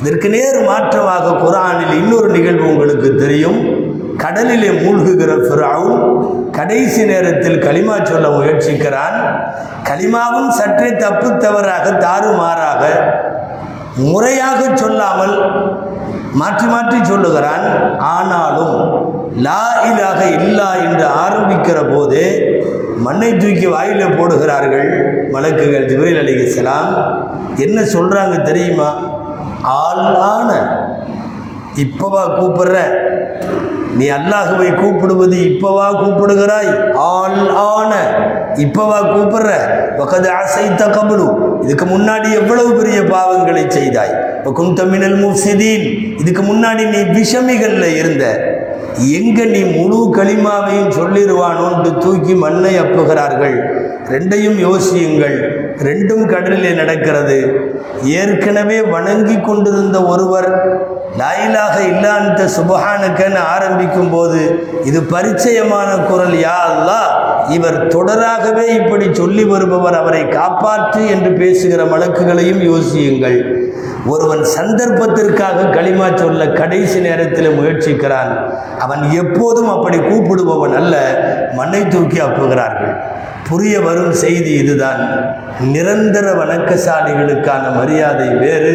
இதற்கு 0.00 0.28
நேர் 0.28 0.58
மாற்றமாக 0.68 1.34
குரானில் 1.42 1.96
இன்னொரு 2.02 2.28
நிகழ்வு 2.28 2.66
உங்களுக்கு 2.68 3.14
தெரியும். 3.14 3.58
கடலிலே 4.18 4.70
மூழ்குகிற 4.82 5.32
ஃபிரவுன் 5.44 6.00
கடைசி 6.56 7.02
நேரத்தில் 7.04 7.62
களிமா 7.66 7.96
சொல்ல 8.04 8.26
முயற்சிக்கிறான். 8.28 9.16
களிமாவும் 9.88 10.50
சற்றே 10.58 10.90
தப்பு 10.96 11.28
தவறாக 11.44 11.86
தாறுமாறாக 12.04 12.82
முறையாக 14.10 14.60
சொல்லாமல் 14.76 15.34
மாற்றி 16.40 16.66
மாற்றி 16.66 16.98
சொல்லுகிறான். 17.04 17.66
ஆனாலும் 18.16 18.76
லா 19.46 19.64
இலாக 19.88 20.20
இல்லா 20.38 20.70
என்று 20.86 21.06
ஆரம்பிக்கிற 21.24 21.78
போது 21.94 22.22
மண்ணை 23.06 23.30
தூக்கி 23.36 23.66
வாயில் 23.66 24.16
போடுகிறார்கள் 24.18 24.90
வழக்குகள் 25.34 25.88
ஜிப்ரீல் 25.90 26.20
அலிகலாம் 26.22 26.90
என்ன 27.56 27.80
சொல்கிறாங்க 27.94 28.36
தெரியுமா? 28.42 28.90
ஆளான 29.62 30.50
இப்பவா 31.76 32.40
கூப்பிடுற? 32.40 32.76
நீ 33.96 34.10
அல்லாஹுவை 34.10 34.74
கூப்பிடுவது 34.74 35.36
இப்பவா 35.36 36.02
கூப்பிடுகிறாய்? 36.02 36.94
ஆள் 36.94 37.48
ஆன. 37.56 37.94
இப்பவா 38.54 39.00
கூப்பிடுற? 39.00 39.50
பக்கத்து 39.96 40.30
அசைத்த 40.30 40.90
கபடு 40.90 41.60
இதுக்கு 41.62 41.84
முன்னாடி 41.84 42.32
எவ்வளவு 42.32 42.74
பெரிய 42.74 43.00
பாவங்களை 43.00 43.68
செய்தாய்? 43.68 44.40
பக்கும் 44.44 44.74
தமிழல் 44.74 45.16
முஃசிதீன் 45.24 46.16
இதுக்கு 46.18 46.42
முன்னாடி 46.42 46.88
நீ 46.88 47.20
விஷமிகளில் 47.20 47.96
இருந்த. 47.96 48.50
எங்க 48.98 49.44
நீ 49.44 49.62
முழு 49.62 50.12
களிமாவையும் 50.16 50.90
சொல்லிடுவானோன்று 50.90 51.98
தூக்கி 51.98 52.34
மண்ணை 52.34 52.80
அப்புகிறார்கள். 52.80 53.56
ரெண்டையும் 54.10 54.58
யோசியுங்கள். 54.58 55.61
ரெண்டும் 55.78 56.24
கடலிலே 56.26 56.70
நடக்கிறது. 56.70 57.38
ஏற்கனவே 58.20 58.78
வணங்கி 58.94 59.36
கொண்டிருந்த 59.40 59.98
ஒருவர் 60.04 60.50
லாயிலாக 61.20 61.76
இல்லாந்த 61.92 62.42
சுபஹானுக்கன்னு 62.56 63.40
ஆரம்பிக்கும் 63.54 64.10
போது 64.10 64.40
இது 64.84 65.00
பரிச்சயமான 65.00 65.90
குரல் 66.06 66.36
யா 66.44 66.56
அல்லா 66.70 67.00
இவர் 67.56 67.78
தொடராகவே 67.94 68.64
இப்படி 68.80 69.06
சொல்லி 69.14 69.44
வருபவர் 69.44 69.94
அவரை 69.94 70.22
காப்பாற்று 70.38 71.02
என்று 71.14 71.30
பேசுகிற 71.32 71.84
வழக்குகளையும் 71.84 72.62
யோசியுங்கள். 72.70 73.38
ஒருவன் 74.06 74.44
சந்தர்ப்பத்திற்காக 74.58 75.66
களிமா 75.74 76.06
சொல்ல 76.14 76.46
கடைசி 76.46 77.00
நேரத்தில் 77.00 77.56
முயற்சிக்கிறான். 77.58 78.32
அவன் 78.78 79.02
எப்போதும் 79.22 79.68
அப்படி 79.68 79.98
கூப்பிடுபவன் 79.98 80.76
அல்ல 80.80 80.96
மண்ணை 81.54 81.88
தூக்கி 81.88 82.18
அப்புகிறார்கள். 82.18 82.94
புரிய 83.48 83.80
வரும் 83.80 84.12
செய்தி 84.12 84.50
இதுதான். 84.50 85.34
நிரந்தர 85.60 86.32
வணக்கசாலிகளுக்கான 86.32 87.74
மரியாதை 87.74 88.28
வேறு. 88.28 88.72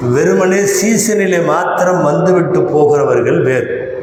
வெறுமனே 0.00 0.56
சீசனிலே 0.56 1.44
மாத்திரம் 1.44 2.02
வந்துவிட்டு 2.02 2.62
போகிறவர்கள் 2.62 3.42
வேறு. 3.42 4.00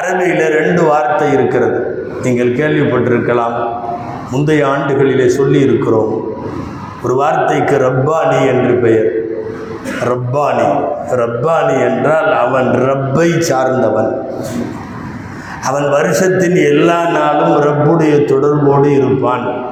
அரபியில் 0.00 0.48
ரெண்டு 0.48 0.82
வார்த்தை 0.82 1.32
இருக்கிறது. 1.32 2.08
நீங்கள் 2.22 2.56
கேள்விப்பட்டிருக்கலாம். 2.56 3.68
முந்தைய 4.30 4.66
ஆண்டுகளிலே 4.66 5.26
சொல்லி 5.26 5.60
இருக்கிறோம் 5.60 6.34
ஒரு 7.02 7.14
வார்த்தைக்கு 7.14 7.76
ரப்பானி 7.76 8.46
என்று 8.46 8.74
பெயர். 8.74 9.12
ரப்பானி. 10.04 10.84
ரப்பானி 11.10 11.80
என்றால் 11.88 12.36
அவன் 12.38 12.70
ரப்பை 12.70 13.40
சார்ந்தவன். 13.40 14.30
அவன் 15.64 15.90
வருஷத்தின் 15.90 16.56
எல்லா 16.56 17.04
நாளும் 17.04 17.62
ரப்புடைய 17.62 18.24
தொடர்போடு 18.24 18.96
இருப்பான். 18.96 19.64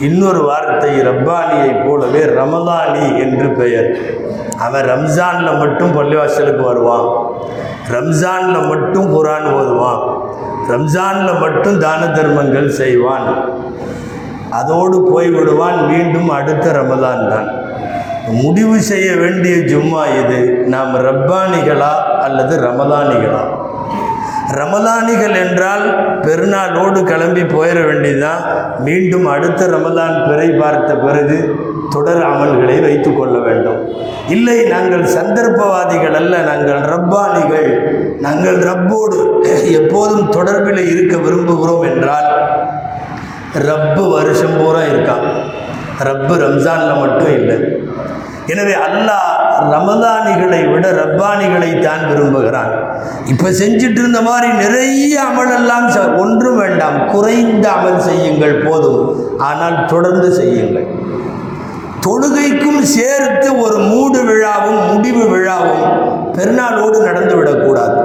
இன்னொரு 0.00 0.42
வார்த்தை 0.42 1.00
ரப்பானியை 1.00 1.86
போலவே 1.86 2.20
ரமதானி 2.20 3.18
என்று 3.18 3.48
பெயர். 3.48 3.96
அவன் 4.58 4.84
ரம்ஜானில் 4.84 5.58
மட்டும் 5.58 6.02
பள்ளிவாசலுக்கு 6.02 6.60
வருவான். 6.60 7.32
ரம்ஜானில் 7.90 8.68
மட்டும் 8.68 9.06
குரான் 9.06 9.52
ஓதுவான். 9.52 10.22
ரம்ஜானில் 10.68 11.40
மட்டும் 11.40 11.78
தான 11.78 12.06
தர்மங்கள் 12.06 12.68
செய்வான். 12.68 13.50
அதோடு 14.50 14.96
போய்விடுவான். 14.98 15.86
மீண்டும் 15.86 16.28
அடுத்த 16.28 16.70
ரமதான் 16.70 17.28
தான். 17.28 17.48
முடிவு 18.26 18.80
செய்ய 18.80 19.16
வேண்டிய 19.16 19.56
ஜும்மா 19.56 20.24
இது. 20.24 20.46
நாம் 20.46 20.94
ரப்பானிகளா 20.94 21.92
அல்லது 22.20 22.60
ரமதானிகளா 22.60 23.59
ரமலானிகள் 24.58 25.34
என்றால் 25.44 25.84
பெருநாளோடு 26.24 27.00
கிளம்பி 27.10 27.42
போயிட 27.54 27.78
வேண்டியதுதான். 27.88 28.42
மீண்டும் 28.86 29.26
அடுத்த 29.34 29.66
ரமலான் 29.74 30.16
பிறை 30.28 30.48
பார்த்த 30.60 30.90
பிறகு 31.04 31.36
தொடர் 31.94 32.22
அமல்களை 32.30 32.76
வைத்து 32.86 33.10
கொள்ள 33.14 33.36
வேண்டும். 33.46 33.80
இல்லை 34.34 34.58
நாங்கள் 34.74 35.04
சந்தர்ப்பவாதிகள் 35.16 36.16
அல்ல 36.20 36.34
நாங்கள் 36.50 36.80
ரப்பானிகள். 36.92 37.70
நாங்கள் 38.26 38.58
ரப்போடு 38.70 39.18
எப்போதும் 39.80 40.28
தொடர்பில் 40.36 40.82
இருக்க 40.92 41.16
விரும்புகிறோம் 41.26 41.86
என்றால் 41.92 42.28
ரப்பு 43.68 44.02
வருஷம் 44.16 44.58
பூரா 44.58 44.82
இருக்கான் 44.92 45.26
ரப்பு 46.08 46.34
ரம்ஜானில் 46.44 47.00
மட்டும் 47.02 47.32
இல்லை. 47.38 47.56
எனவே 48.52 48.74
அல்லாஹ் 48.86 49.32
ரமதானிகளை 49.62 50.72
விட 50.72 50.92
ரப்பானிகளை 50.92 51.78
தான் 51.78 52.08
விரும்புகிறான். 52.08 52.70
இப்போ 53.24 53.48
செஞ்சுட்டு 53.48 53.98
இருந்த 53.98 54.20
மாதிரி 54.20 54.52
நிறைய 54.52 55.22
அமலெல்லாம் 55.22 55.88
ச- 55.88 56.18
ஒன்றும் 56.18 56.58
வேண்டாம். 56.58 57.10
குறைந்த 57.10 57.70
அமல் 57.70 57.98
செய்யுங்கள் 57.98 58.54
போதும். 58.54 59.38
ஆனால் 59.38 59.86
தொடர்ந்து 59.86 60.32
செய்யுங்கள். 60.32 60.86
தொழுகைக்கும் 62.06 62.82
சேர்த்து 62.82 63.58
ஒரு 63.58 63.78
மூடு 63.78 64.22
விழாவும் 64.22 64.92
முடிவு 64.92 65.36
விழாவும் 65.36 65.98
பெருநாளோடு 66.32 67.02
நடந்துவிடக்கூடாது. 67.02 68.04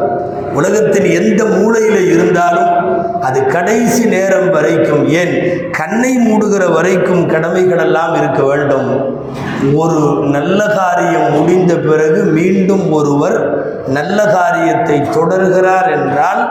உலகத்தின் 0.53 1.05
எந்த 1.05 1.45
மூலையில் 1.45 2.11
இருந்தாலும் 2.11 2.84
அது 3.25 3.39
கடைசி 3.45 4.03
நேரம் 4.05 4.49
வரைக்கும் 4.49 5.03
ஏன் 5.21 5.33
கண்ணை 5.71 6.11
மூடுகிற 6.25 6.63
வரைக்கும் 6.73 7.23
கடமைகளெல்லாம் 7.33 8.13
இருக்க 8.19 8.41
வேண்டும்? 8.43 8.89
ஒரு 9.81 9.99
நல்ல 10.35 10.59
காரியம் 10.79 11.31
முடிந்த 11.35 11.73
பிறகு 11.87 12.23
மீண்டும் 12.37 12.91
ஒருவர் 12.91 13.37
நல்ல 13.87 14.19
காரியத்தை 14.37 14.97
தொடர்கிறார் 15.17 15.89
என்றால் 15.97 16.41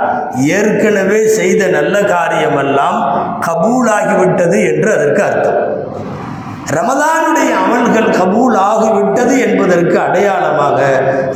ஏற்கனவே 0.59 1.21
செய்த 1.39 1.67
நல்ல 1.67 1.95
காரியமெல்லாம் 2.15 2.99
கபூலாகிவிட்டது 3.47 4.59
என்று 4.73 4.91
அதற்கு 4.97 5.23
அர்த்தம். 5.23 5.61
ரமதானுடைய 6.77 7.51
அமல்கள் 7.63 8.15
கபூல் 8.19 8.57
ஆகிவிட்டது 8.71 9.35
என்பதற்கு 9.47 9.97
அடையாளமாக 10.07 10.79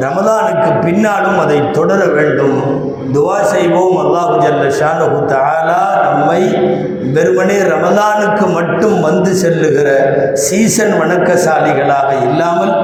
ரமதானுக்கு 0.05 0.71
பின்னாலும் 0.85 1.39
அதை 1.39 1.59
தொடர 1.71 2.01
வேண்டும். 2.19 2.61
துவா 3.15 3.37
செய்வோம். 3.53 3.97
அல்லாஹு 4.05 4.35
ஜல்ல 4.45 4.65
தாலா 5.33 5.83
நம்மை 6.07 6.43
வெறுமனே 7.17 7.57
ரமதானுக்கு 7.71 8.47
மட்டும் 8.57 8.97
வந்து 9.07 9.31
செல்லுகிற 9.43 9.89
சீசன் 10.47 10.95
வணக்கசாலிகளாக 11.01 12.11
இல்லாமல் 12.27 12.75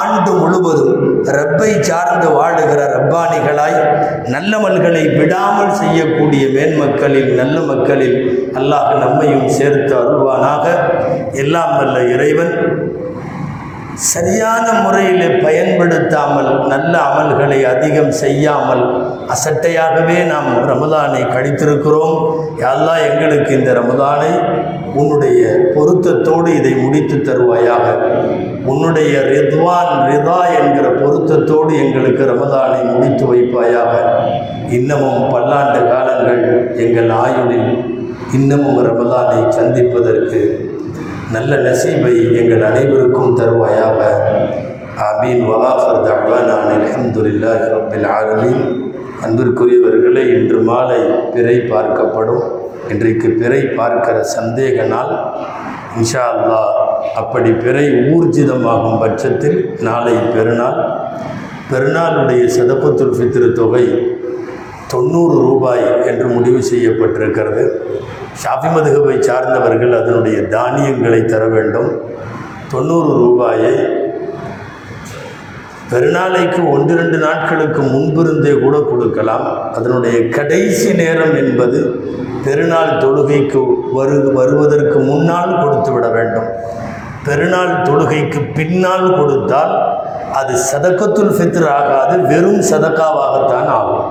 ஆண்டு 0.00 0.32
முழுவதும் 0.40 0.98
ரப்பை 1.38 1.70
சார்ந்து 1.88 2.28
வாழுகிற 2.36 2.80
ரப்பானிகளாய் 2.96 3.78
நல்லமல்களை 4.34 5.04
விடாமல் 5.18 5.74
செய்யக்கூடிய 5.80 6.44
மேன்மக்களில் 6.56 7.30
நல்ல 7.40 7.56
மக்களில் 7.72 8.18
அல்லாஹ் 8.60 8.90
நம்மையும் 9.04 9.48
சேர்த்து 9.58 9.94
அருள்வானாக. 10.02 10.64
எல்லாம் 11.42 11.72
நல்ல 11.80 11.96
இறைவன். 12.14 12.52
சரியான 13.96 14.66
முறையில் 14.82 15.40
பயன்படுத்தாமல் 15.44 16.68
நல்ல 16.68 16.92
அமல்களை 17.08 17.58
அதிகம் 17.72 18.10
செய்யாமல் 18.10 18.84
அசட்டையாகவே 19.34 20.16
நாம் 20.26 20.48
ரமதானை 20.70 21.22
கழித்திருக்கிறோம். 21.34 22.16
யாரெல்லாம் 22.62 23.02
எங்களுக்கு 23.10 23.52
இந்த 23.58 23.72
ரமதானை 23.80 24.32
உன்னுடைய 24.94 25.42
பொருத்தத்தோடு 25.74 26.48
இதை 26.60 26.72
முடித்து 26.74 27.16
தருவாயாக. 27.18 27.86
உன்னுடைய 28.64 29.12
ரித்வான் 29.32 29.92
ரிதா 30.08 30.40
என்கிற 30.60 30.88
பொருத்தத்தோடு 31.02 31.72
எங்களுக்கு 31.84 32.24
ரமதானை 32.32 32.80
முடித்து 32.92 33.26
வைப்பாயாக. 33.32 33.92
இன்னமும் 34.68 35.30
பல்லாண்டு 35.32 35.80
காலங்கள் 35.92 36.44
எங்கள் 36.76 37.10
ஆயுளில் 37.22 37.72
இன்னமும் 38.32 38.82
ரமதானை 38.90 39.40
சந்திப்பதற்கு 39.52 40.42
நல்ல 41.34 41.52
நசீபை 41.66 42.14
எங்கள் 42.40 42.62
அனைவருக்கும் 42.68 43.36
தருவாயாக. 43.38 44.00
ஆமீன். 45.08 45.42
வஆஃபர் 45.50 46.00
தஅவானா 46.06 46.56
அலமதுல்லா 46.72 47.52
ரப்பில் 47.74 48.06
ஆலமீன். 48.16 48.64
அன்பிற்குரியவர்களை 49.24 50.24
இன்று 50.36 50.58
மாலை 50.68 50.98
பிறை 51.34 51.56
பார்க்கப்படும். 51.72 52.44
இன்றைக்கு 52.92 53.28
பிறை 53.40 53.60
பார்க்கிற 53.78 54.16
சந்தேக 54.36 54.86
நாள். 54.94 55.12
இன்ஷா 55.98 56.24
அல்லா 56.32 56.60
அப்படி 57.22 57.50
பிறை 57.64 57.86
ஊர்ஜிதமாகும் 58.14 59.00
பட்சத்தில் 59.04 59.58
நாளை 59.88 60.16
பெருநாள். 60.34 60.80
பெருநாளுடைய 61.70 62.44
சதப்பத்துல் 62.58 63.16
ஃபித்ரு 63.18 63.50
தொகை 63.60 63.86
தொண்ணூறு 64.94 65.36
ரூபாய் 65.48 65.86
என்று 66.10 66.26
முடிவு 66.36 66.62
செய்யப்பட்டிருக்கிறது. 66.72 67.64
ஷாஃபி 68.40 68.68
மதுகபை 68.74 69.16
சார்ந்தவர்கள் 69.28 69.92
அதனுடைய 70.00 70.38
தானியங்களை 70.54 71.20
தர 71.32 71.42
வேண்டும். 71.56 71.90
தொண்ணூறு 72.72 73.10
ரூபாயை 73.22 73.74
பெருநாளைக்கு 75.90 76.60
ஒன்று 76.74 76.92
ரெண்டு 77.00 77.18
நாட்களுக்கு 77.24 77.80
முன்பிருந்தே 77.94 78.52
கூட 78.62 78.76
கொடுக்கலாம். 78.90 79.48
அதனுடைய 79.78 80.16
கடைசி 80.36 80.90
நேரம் 81.00 81.34
என்பது 81.42 81.80
பெருநாள் 82.44 82.92
தொழுகைக்கு 83.02 83.60
வரு 83.96 84.16
வருவதற்கு 84.38 84.98
முன்னால் 85.10 85.58
கொடுத்து 85.62 85.90
விட 85.96 86.06
வேண்டும். 86.16 86.48
பெருநாள் 87.26 87.74
தொழுகைக்கு 87.88 88.40
பின்னால் 88.58 89.06
கொடுத்தால் 89.18 89.74
அது 90.40 90.54
சதக்கத்துல் 90.70 91.34
ஃபித்ர் 91.36 91.68
ஆகாது 91.78 92.14
வெறும் 92.30 92.62
சதக்காவாகத்தான் 92.70 93.68
ஆகும். 93.78 94.01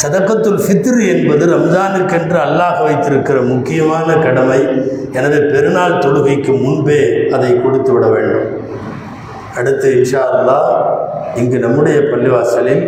சதக்கத்துல் 0.00 0.60
ஃபித்ர் 0.64 1.00
என்பது 1.12 1.44
ரம்ஜானுக்கென்று 1.52 2.38
அல்லாஹ் 2.44 2.78
வைத்திருக்கிற 2.84 3.38
முக்கியமான 3.50 4.08
கடமை. 4.24 4.60
எனவே 5.18 5.40
பெருநாள் 5.52 6.00
தொழுகைக்கு 6.04 6.52
முன்பே 6.64 7.00
அதை 7.36 7.50
கொடுத்து 7.64 7.90
விட 7.94 8.06
வேண்டும். 8.14 8.48
அடுத்து 9.58 9.88
இன்ஷா 9.96 10.22
அல்லா 10.36 10.58
இங்கு 11.40 11.58
நம்முடைய 11.64 11.98
பள்ளிவாசலில் 12.10 12.84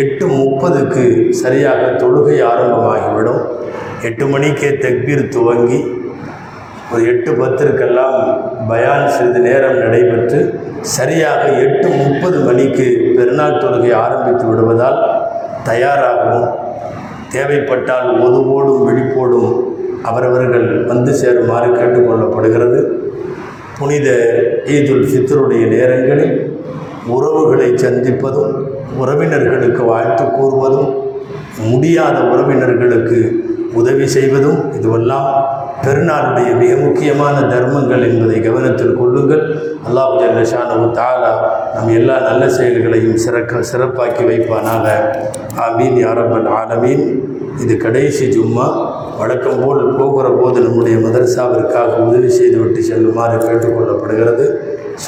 எட்டு 0.00 0.26
முப்பதுக்கு 0.38 1.04
சரியாக 1.42 1.82
தொழுகை 2.02 2.36
ஆரம்பமாகிவிடும். 2.52 3.42
எட்டு 4.08 4.24
மணிக்கே 4.32 4.70
தக்பீர் 4.84 5.24
துவங்கி 5.36 5.80
ஒரு 6.92 7.02
எட்டு 7.12 7.30
பத்திற்கெல்லாம் 7.40 8.18
பயான் 8.70 9.08
சிறிது 9.14 9.40
நேரம் 9.48 9.78
நடைபெற்று 9.82 10.40
சரியாக 10.96 11.42
எட்டு 11.66 11.88
முப்பது 12.02 12.38
மணிக்கு 12.48 12.86
பெருநாள் 13.16 13.60
தொழுகை 13.62 13.92
ஆரம்பித்து 14.04 14.44
விடுவதால் 14.50 14.98
தயாராகவும் 15.68 16.48
தேவைப்பட்டால் 17.34 18.08
ஒதுவோடும் 18.26 18.82
விழிப்போடும் 18.86 19.52
அவரவர்கள் 20.08 20.66
வந்து 20.90 21.12
சேருமாறு 21.20 21.68
கேட்டுக்கொள்ளப்படுகிறது. 21.76 22.80
புனித 23.78 24.08
ஈதுல் 24.74 25.06
ஃபித்ருடைய 25.10 25.62
நேரங்களில் 25.74 26.36
உறவுகளை 27.16 27.68
சந்திப்பதும் 27.84 28.52
உறவினர்களுக்கு 29.02 29.82
வாழ்த்து 29.92 30.24
கூறுவதும் 30.36 30.90
முடியாத 31.70 32.16
உறவினர்களுக்கு 32.32 33.18
உதவி 33.80 34.06
செய்வதும் 34.16 34.60
இதுவெல்லாம். 34.78 35.30
பெருநாளுடைய 35.86 36.56
மிக 36.56 36.74
முக்கியமான 36.76 37.40
தர்மங்கள் 37.40 38.02
என்பதை 38.08 38.40
கவனத்தில் 38.40 38.96
கொள்ளுங்கள். 38.96 39.42
அல்லாஹ் 39.88 40.14
ஜல்லஷானு 40.20 40.86
தாலா 40.98 41.32
நம் 41.74 41.88
எல்லா 41.88 42.18
நல்ல 42.18 42.48
செயல்களையும் 42.48 43.16
சிறக்க 43.16 43.62
சிறப்பாக்கி 43.72 44.24
வைப்பானாக. 44.30 44.86
ஆமீன் 45.66 45.98
யாரப்பன் 46.04 46.48
ஆலமீன். 46.60 47.04
இது 47.60 47.76
கடைசி 47.76 48.38
ஜும்மா. 48.38 48.66
வழக்கம் 49.18 49.64
போல் 49.64 49.96
போகிற 49.96 50.28
போது 50.30 50.60
நம்முடைய 50.60 50.96
மதரசாவிற்காக 50.98 51.98
உதவி 52.06 52.28
செய்துவிட்டு 52.28 52.82
செல்லுமாறு 52.82 53.36
கேட்டுக்கொள்ளப்படுகிறது. 53.46 54.46